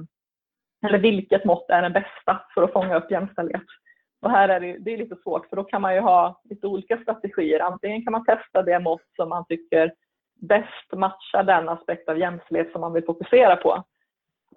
eller 0.85 0.97
vilket 0.99 1.45
mått 1.45 1.69
är 1.69 1.81
det 1.81 1.89
bästa 1.89 2.41
för 2.53 2.63
att 2.63 2.73
fånga 2.73 2.97
upp 2.97 3.11
jämställdhet? 3.11 3.63
Och 4.21 4.31
här 4.31 4.49
är 4.49 4.59
det, 4.59 4.77
det 4.79 4.93
är 4.93 4.97
lite 4.97 5.15
svårt 5.15 5.45
för 5.49 5.55
då 5.55 5.63
kan 5.63 5.81
man 5.81 5.95
ju 5.95 6.01
ha 6.01 6.41
lite 6.43 6.67
olika 6.67 6.97
strategier. 6.97 7.59
Antingen 7.59 8.03
kan 8.03 8.11
man 8.11 8.25
testa 8.25 8.63
det 8.63 8.79
mått 8.79 9.05
som 9.15 9.29
man 9.29 9.45
tycker 9.45 9.93
bäst 10.41 10.93
matchar 10.95 11.43
den 11.43 11.69
aspekt 11.69 12.09
av 12.09 12.17
jämställdhet 12.17 12.71
som 12.71 12.81
man 12.81 12.93
vill 12.93 13.05
fokusera 13.05 13.55
på. 13.55 13.83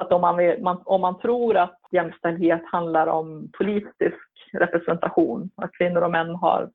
Att 0.00 0.12
om 0.12 0.20
man, 0.20 0.36
vill, 0.36 0.62
man, 0.62 0.82
om 0.84 1.00
man 1.00 1.18
tror 1.18 1.56
att 1.56 1.78
jämställdhet 1.90 2.62
handlar 2.64 3.06
om 3.06 3.50
politisk 3.58 4.28
representation, 4.52 5.50
att 5.56 5.72
kvinnor 5.72 6.02
och 6.02 6.10
män 6.10 6.34
har 6.34 6.70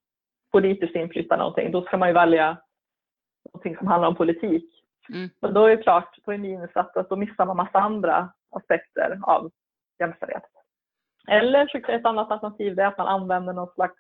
politiskt 0.52 0.96
inflytande 0.96 1.44
någonting, 1.44 1.72
då 1.72 1.82
ska 1.82 1.98
man 1.98 2.10
ju 2.10 2.14
välja 2.14 2.58
någonting 3.54 3.78
som 3.78 3.88
handlar 3.88 4.10
om 4.10 4.16
politik. 4.16 4.84
Mm. 5.10 5.30
Men 5.42 5.54
då 5.54 5.66
är 5.66 5.78
det 5.78 5.84
klart, 5.84 6.18
då 6.26 6.32
är 6.32 6.38
minus 6.38 6.70
att 6.74 7.10
då 7.10 7.16
missar 7.16 7.46
man 7.46 7.58
massa 7.58 7.80
andra 7.80 8.30
aspekter 8.52 9.20
av 9.24 9.52
jämställdhet. 10.00 10.44
Eller 11.28 11.90
ett 11.90 12.06
annat 12.06 12.32
alternativ 12.32 12.80
är 12.80 12.86
att 12.86 12.98
man 12.98 13.08
använder 13.08 13.54
någon 13.54 13.74
slags 13.74 13.96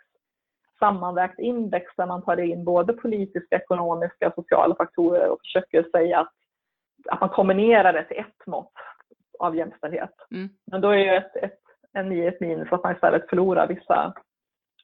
sammanvägt 0.79 1.39
index 1.39 1.91
där 1.97 2.05
man 2.05 2.21
tar 2.21 2.39
in 2.39 2.63
både 2.63 2.93
politiska, 2.93 3.55
ekonomiska 3.55 4.27
och 4.27 4.33
sociala 4.33 4.75
faktorer 4.75 5.29
och 5.29 5.39
försöker 5.41 5.83
säga 5.91 6.19
att, 6.19 6.33
att 7.09 7.21
man 7.21 7.29
kombinerar 7.29 7.93
det 7.93 8.03
till 8.03 8.17
ett 8.17 8.47
mått 8.47 8.73
av 9.39 9.55
jämställdhet. 9.55 10.13
Mm. 10.31 10.49
Men 10.71 10.81
då 10.81 10.89
är 10.89 10.97
ju 10.97 11.09
ett, 11.09 11.35
ett, 11.35 11.59
en 11.93 12.27
ett 12.27 12.39
minus 12.39 12.71
att 12.71 12.83
man 12.83 12.95
istället 12.95 13.29
förlorar 13.29 13.67
vissa 13.67 14.13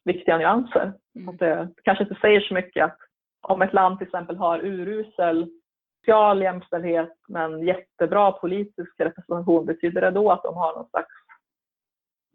viktiga 0.04 0.38
nyanser. 0.38 0.94
Mm. 1.16 1.30
Att 1.30 1.40
det 1.40 1.70
kanske 1.84 2.04
inte 2.04 2.20
säger 2.22 2.40
så 2.40 2.54
mycket 2.54 2.86
att 2.86 2.98
om 3.42 3.62
ett 3.62 3.74
land 3.74 3.98
till 3.98 4.08
exempel 4.08 4.38
har 4.38 4.60
urusel 4.60 5.50
social 6.02 6.42
jämställdhet 6.42 7.14
men 7.28 7.66
jättebra 7.66 8.32
politisk 8.32 9.00
representation, 9.00 9.66
betyder 9.66 10.02
det 10.02 10.12
då 10.12 10.32
att 10.32 10.44
de 10.44 10.56
har 10.56 10.76
någon 10.76 10.90
slags 10.90 11.14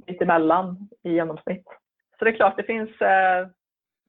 mittemellan 0.07 0.89
i 1.03 1.13
genomsnitt? 1.13 1.67
Så 2.19 2.25
det 2.25 2.31
är 2.31 2.37
klart, 2.37 2.57
det 2.57 2.63
finns 2.63 3.01
eh, 3.01 3.49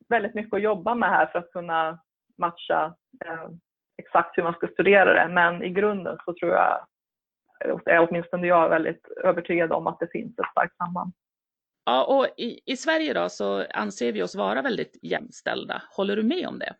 väldigt 0.09 0.33
mycket 0.33 0.53
att 0.53 0.61
jobba 0.61 0.95
med 0.95 1.09
här 1.09 1.25
för 1.25 1.39
att 1.39 1.51
kunna 1.51 1.99
matcha 2.37 2.95
eh, 3.25 3.49
exakt 3.97 4.37
hur 4.37 4.43
man 4.43 4.53
ska 4.53 4.67
studera 4.67 5.13
det. 5.13 5.33
Men 5.33 5.63
i 5.63 5.69
grunden 5.69 6.17
så 6.25 6.33
tror 6.33 6.51
jag, 6.51 6.85
är 7.85 8.07
åtminstone 8.09 8.47
jag 8.47 8.69
väldigt 8.69 9.07
övertygad 9.23 9.71
om 9.71 9.87
att 9.87 9.99
det 9.99 10.11
finns 10.11 10.39
ett 10.39 10.51
starkt 10.51 10.77
samband. 10.77 11.13
Ja, 11.85 12.05
och 12.05 12.27
i, 12.37 12.59
i 12.65 12.77
Sverige 12.77 13.13
då 13.13 13.29
så 13.29 13.65
anser 13.73 14.11
vi 14.11 14.23
oss 14.23 14.35
vara 14.35 14.61
väldigt 14.61 14.99
jämställda. 15.01 15.81
Håller 15.97 16.15
du 16.15 16.23
med 16.23 16.47
om 16.47 16.59
det? 16.59 16.73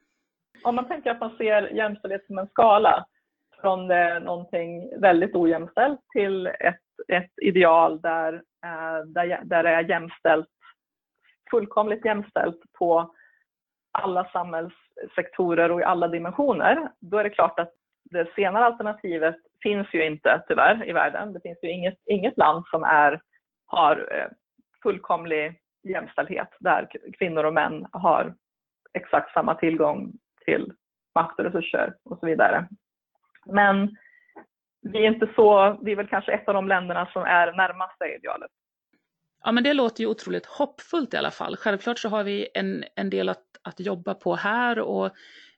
Om 0.64 0.76
man 0.76 0.88
tänker 0.88 1.12
att 1.12 1.20
man 1.20 1.38
ser 1.38 1.76
jämställdhet 1.76 2.26
som 2.26 2.38
en 2.38 2.48
skala 2.48 3.06
från 3.62 3.88
det, 3.88 4.20
någonting 4.20 5.00
väldigt 5.02 5.36
ojämställt 5.36 6.00
till 6.14 6.48
ett, 6.48 6.82
ett 7.08 7.32
ideal 7.42 8.02
där, 8.02 8.34
eh, 8.66 9.06
där, 9.06 9.42
där 9.44 9.64
det 9.64 9.70
är 9.70 9.90
jämställt 9.90 10.48
fullkomligt 11.52 12.06
jämställt 12.06 12.60
på 12.80 13.16
alla 13.92 14.30
samhällssektorer 14.30 15.72
och 15.72 15.82
i 15.82 15.84
alla 15.84 16.08
dimensioner, 16.08 16.92
då 17.00 17.18
är 17.18 17.24
det 17.24 17.30
klart 17.30 17.60
att 17.60 17.74
det 18.04 18.34
senare 18.36 18.66
alternativet 18.66 19.36
finns 19.64 19.88
ju 19.94 20.06
inte 20.06 20.44
tyvärr 20.48 20.90
i 20.90 20.94
världen. 20.94 21.34
Det 21.34 21.42
finns 21.42 21.58
ju 21.64 21.72
inget, 21.72 21.98
inget 22.06 22.38
land 22.38 22.64
som 22.68 22.84
är, 22.84 23.22
har 23.66 24.10
eh, 24.12 24.28
fullkomlig 24.84 25.62
jämställdhet 25.84 26.50
där 26.60 26.88
kvinnor 27.20 27.44
och 27.44 27.54
män 27.54 27.86
har 27.92 28.36
exakt 28.94 29.34
samma 29.34 29.56
tillgång 29.56 30.14
till 30.46 30.74
makt 31.16 31.40
och 31.40 31.46
resurser 31.46 31.96
och 32.04 32.20
så 32.20 32.26
vidare. 32.26 32.68
Men 33.46 33.96
vi 34.82 35.06
är 35.06 35.08
inte 35.08 35.30
så, 35.36 35.78
vi 35.82 35.92
är 35.92 35.96
väl 35.96 36.08
kanske 36.08 36.32
ett 36.32 36.48
av 36.48 36.54
de 36.54 36.68
länderna 36.68 37.10
som 37.14 37.24
är 37.24 37.54
närmast 37.54 37.96
det 38.00 38.16
idealet. 38.16 38.52
Ja, 39.44 39.52
men 39.52 39.64
det 39.64 39.74
låter 39.74 40.02
ju 40.02 40.08
otroligt 40.08 40.46
hoppfullt 40.46 41.14
i 41.14 41.18
alla 41.18 41.32
fall. 41.32 41.56
Självklart 41.56 42.00
så 42.00 42.10
har 42.10 42.24
vi 42.24 42.48
en, 42.54 42.84
en 42.96 43.10
del 43.10 43.30
att, 43.30 43.46
att 43.64 43.80
jobba 43.80 44.14
på 44.14 44.36
här 44.36 44.80
och, 44.80 45.12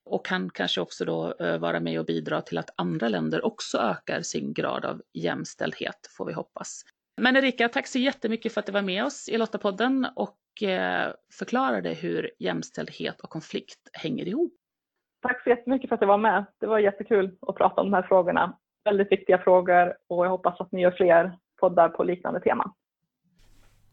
och 0.05 0.25
kan 0.25 0.49
kanske 0.49 0.81
också 0.81 1.05
då 1.05 1.33
uh, 1.41 1.57
vara 1.57 1.79
med 1.79 1.99
och 1.99 2.05
bidra 2.05 2.41
till 2.41 2.57
att 2.57 2.69
andra 2.75 3.09
länder 3.09 3.45
också 3.45 3.77
ökar 3.77 4.21
sin 4.21 4.53
grad 4.53 4.85
av 4.85 5.01
jämställdhet, 5.13 6.09
får 6.17 6.25
vi 6.25 6.33
hoppas. 6.33 6.81
Men 7.21 7.35
Erika, 7.35 7.69
tack 7.69 7.87
så 7.87 7.99
jättemycket 7.99 8.53
för 8.53 8.59
att 8.59 8.65
du 8.65 8.71
var 8.71 8.81
med 8.81 9.05
oss 9.05 9.29
i 9.29 9.37
Lottapodden 9.37 10.07
och 10.15 10.37
uh, 10.61 11.13
förklarade 11.33 11.89
hur 11.89 12.31
jämställdhet 12.39 13.21
och 13.21 13.29
konflikt 13.29 13.89
hänger 13.93 14.27
ihop. 14.27 14.53
Tack 15.21 15.43
så 15.43 15.49
jättemycket 15.49 15.89
för 15.89 15.95
att 15.95 16.01
jag 16.01 16.07
var 16.07 16.17
med. 16.17 16.45
Det 16.59 16.67
var 16.67 16.79
jättekul 16.79 17.37
att 17.41 17.55
prata 17.55 17.81
om 17.81 17.91
de 17.91 17.95
här 17.95 18.03
frågorna. 18.03 18.57
Väldigt 18.83 19.11
viktiga 19.11 19.37
frågor 19.37 19.93
och 20.07 20.25
jag 20.25 20.29
hoppas 20.29 20.61
att 20.61 20.71
ni 20.71 20.81
gör 20.81 20.91
fler 20.91 21.37
poddar 21.59 21.89
på 21.89 22.03
liknande 22.03 22.39
teman. 22.39 22.73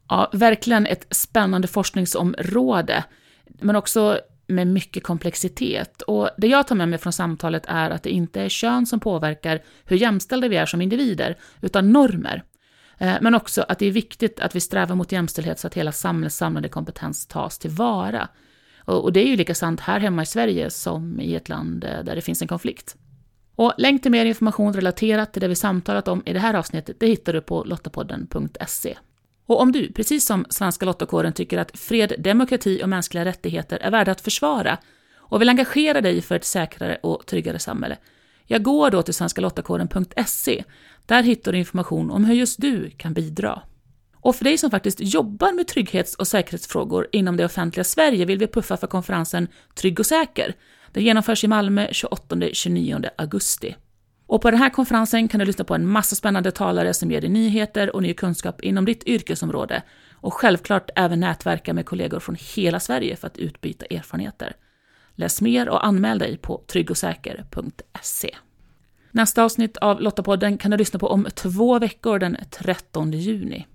Ja, 0.09 0.31
verkligen 0.33 0.87
ett 0.87 1.07
spännande 1.11 1.69
forskningsområde, 1.69 3.05
men 3.45 3.77
också 3.77 4.21
med 4.47 4.67
mycket 4.67 5.03
komplexitet. 5.03 6.03
Och 6.03 6.31
det 6.37 6.47
jag 6.47 6.67
tar 6.67 6.77
med 6.77 6.89
mig 6.89 6.99
från 6.99 7.13
samtalet 7.13 7.65
är 7.69 7.91
att 7.91 8.03
det 8.03 8.11
inte 8.11 8.41
är 8.41 8.49
kön 8.49 8.87
som 8.87 9.01
påverkar 9.01 9.63
hur 9.85 9.97
jämställda 9.97 10.49
vi 10.49 10.57
är 10.57 10.67
som 10.67 10.83
individer, 10.83 11.39
utan 11.61 11.93
normer. 11.93 12.43
Eh, 12.99 13.15
men 13.21 13.35
också 13.35 13.65
att 13.69 13.79
det 13.79 13.87
är 13.87 13.91
viktigt 13.91 14.41
att 14.41 14.57
vi 14.57 14.61
strävar 14.61 14.97
mot 14.97 15.13
jämställdhet 15.13 15.59
så 15.59 15.67
att 15.67 15.75
hela 15.75 15.93
samhällets 15.93 16.37
samlade 16.37 16.69
kompetens 16.69 17.27
tas 17.27 17.59
tillvara. 17.59 18.29
Och 18.85 19.13
det 19.13 19.21
är 19.21 19.29
ju 19.29 19.37
lika 19.37 19.55
sant 19.55 19.81
här 19.81 20.01
hemma 20.01 20.23
i 20.23 20.27
Sverige 20.27 20.71
som 20.71 21.21
i 21.21 21.35
ett 21.35 21.49
land 21.49 21.85
eh, 21.85 22.05
där 22.05 22.15
det 22.15 22.21
finns 22.21 22.43
en 22.43 22.49
konflikt. 22.49 22.97
Och 23.57 23.73
länk 23.79 24.03
till 24.03 24.11
mer 24.11 24.25
information 24.25 24.73
relaterat 24.73 25.33
till 25.33 25.43
det 25.43 25.49
vi 25.49 25.55
samtalat 25.55 26.09
om 26.09 26.23
i 26.27 26.33
det 26.33 26.39
här 26.39 26.55
avsnittet, 26.55 27.01
det 27.01 27.07
hittar 27.07 27.33
du 27.33 27.41
på 27.41 27.65
lottapodden.se. 27.65 28.97
Och 29.47 29.61
om 29.61 29.73
du, 29.73 29.93
precis 29.93 30.27
som 30.27 30.47
Svenska 30.51 30.87
Lottakåren, 30.87 31.33
tycker 31.33 31.59
att 31.59 31.79
fred, 31.79 32.13
demokrati 32.19 32.83
och 32.83 32.89
mänskliga 32.89 33.25
rättigheter 33.25 33.79
är 33.79 33.91
värda 33.91 34.13
att 34.13 34.21
försvara 34.21 34.79
och 35.17 35.41
vill 35.41 35.49
engagera 35.49 36.01
dig 36.01 36.23
för 36.23 36.35
ett 36.35 36.45
säkrare 36.45 36.99
och 37.03 37.27
tryggare 37.27 37.59
samhälle, 37.59 37.97
jag 38.47 38.63
går 38.63 38.91
då 38.91 39.03
till 39.03 39.15
svenskalottakåren.se. 39.15 40.65
Där 41.07 41.23
hittar 41.23 41.53
du 41.53 41.59
information 41.59 42.11
om 42.11 42.25
hur 42.25 42.35
just 42.35 42.61
du 42.61 42.91
kan 42.91 43.15
bidra. 43.15 43.63
Och 44.15 44.37
för 44.37 44.45
dig 44.45 44.59
som 44.59 44.71
faktiskt 44.71 45.01
jobbar 45.01 45.53
med 45.53 45.69
trygghets 45.69 46.15
och 46.15 46.27
säkerhetsfrågor 46.27 47.09
inom 47.13 47.37
det 47.37 47.45
offentliga 47.45 47.85
Sverige 47.85 48.25
vill 48.25 48.39
vi 48.39 48.47
puffa 48.47 48.77
för 48.77 48.87
konferensen 48.87 49.49
Trygg 49.75 50.01
och 50.01 50.07
säker. 50.07 50.55
Den 50.93 51.05
genomförs 51.05 51.45
i 51.45 51.49
Malmö 51.49 51.87
28-29 51.87 53.09
augusti. 53.19 53.77
Och 54.27 54.43
på 54.43 54.51
den 54.51 54.61
här 54.61 54.71
konferensen 54.71 55.29
kan 55.29 55.41
du 55.41 55.47
lyssna 55.47 55.65
på 55.65 55.75
en 55.75 55.87
massa 55.87 56.17
spännande 56.17 56.51
talare 56.51 56.95
som 56.95 57.11
ger 57.11 57.21
dig 57.21 57.31
nyheter 57.31 57.97
och 57.97 58.03
ny 58.03 58.15
kunskap 58.15 58.61
inom 58.61 58.85
ditt 58.85 59.05
yrkesområde 59.05 59.83
och 60.15 60.35
självklart 60.35 60.91
även 60.97 61.21
nätverka 61.21 61.75
med 61.75 61.87
kollegor 61.87 62.21
från 62.21 62.37
hela 62.55 62.81
Sverige 62.81 63.17
för 63.17 63.27
att 63.27 63.39
utbyta 63.39 63.87
erfarenheter. 63.87 64.57
Läs 65.15 65.41
mer 65.41 65.69
och 65.69 65.87
anmäl 65.87 66.19
dig 66.19 66.37
på 66.37 66.63
tryggosäker.se. 66.67 68.37
Nästa 69.11 69.45
avsnitt 69.45 69.77
av 69.77 70.01
Lottapodden 70.01 70.59
kan 70.59 70.71
du 70.71 70.77
lyssna 70.77 70.99
på 70.99 71.09
om 71.09 71.27
två 71.35 71.79
veckor 71.79 72.19
den 72.19 72.37
13 72.51 73.13
juni. 73.13 73.67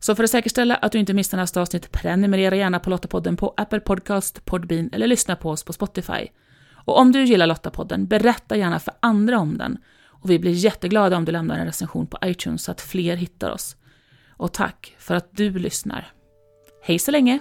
Så 0.00 0.14
för 0.14 0.24
att 0.24 0.30
säkerställa 0.30 0.74
att 0.74 0.92
du 0.92 0.98
inte 0.98 1.14
missar 1.14 1.38
nästa 1.38 1.60
avsnitt, 1.60 1.92
prenumerera 1.92 2.56
gärna 2.56 2.80
på 2.80 2.90
Lottapodden 2.90 3.36
på 3.36 3.54
Apple 3.56 3.80
Podcast, 3.80 4.44
Podbean 4.44 4.90
eller 4.92 5.06
lyssna 5.06 5.36
på 5.36 5.50
oss 5.50 5.64
på 5.64 5.72
Spotify. 5.72 6.28
Och 6.72 6.98
om 6.98 7.12
du 7.12 7.24
gillar 7.24 7.46
Lottapodden, 7.46 8.06
berätta 8.06 8.56
gärna 8.56 8.78
för 8.78 8.94
andra 9.00 9.38
om 9.38 9.58
den 9.58 9.78
och 10.20 10.30
vi 10.30 10.38
blir 10.38 10.52
jätteglada 10.52 11.16
om 11.16 11.24
du 11.24 11.32
lämnar 11.32 11.58
en 11.58 11.66
recension 11.66 12.06
på 12.06 12.18
iTunes 12.24 12.62
så 12.62 12.70
att 12.70 12.80
fler 12.80 13.16
hittar 13.16 13.50
oss. 13.50 13.76
Och 14.28 14.52
tack 14.52 14.96
för 14.98 15.14
att 15.14 15.28
du 15.30 15.58
lyssnar. 15.58 16.12
Hej 16.82 16.98
så 16.98 17.10
länge! 17.10 17.38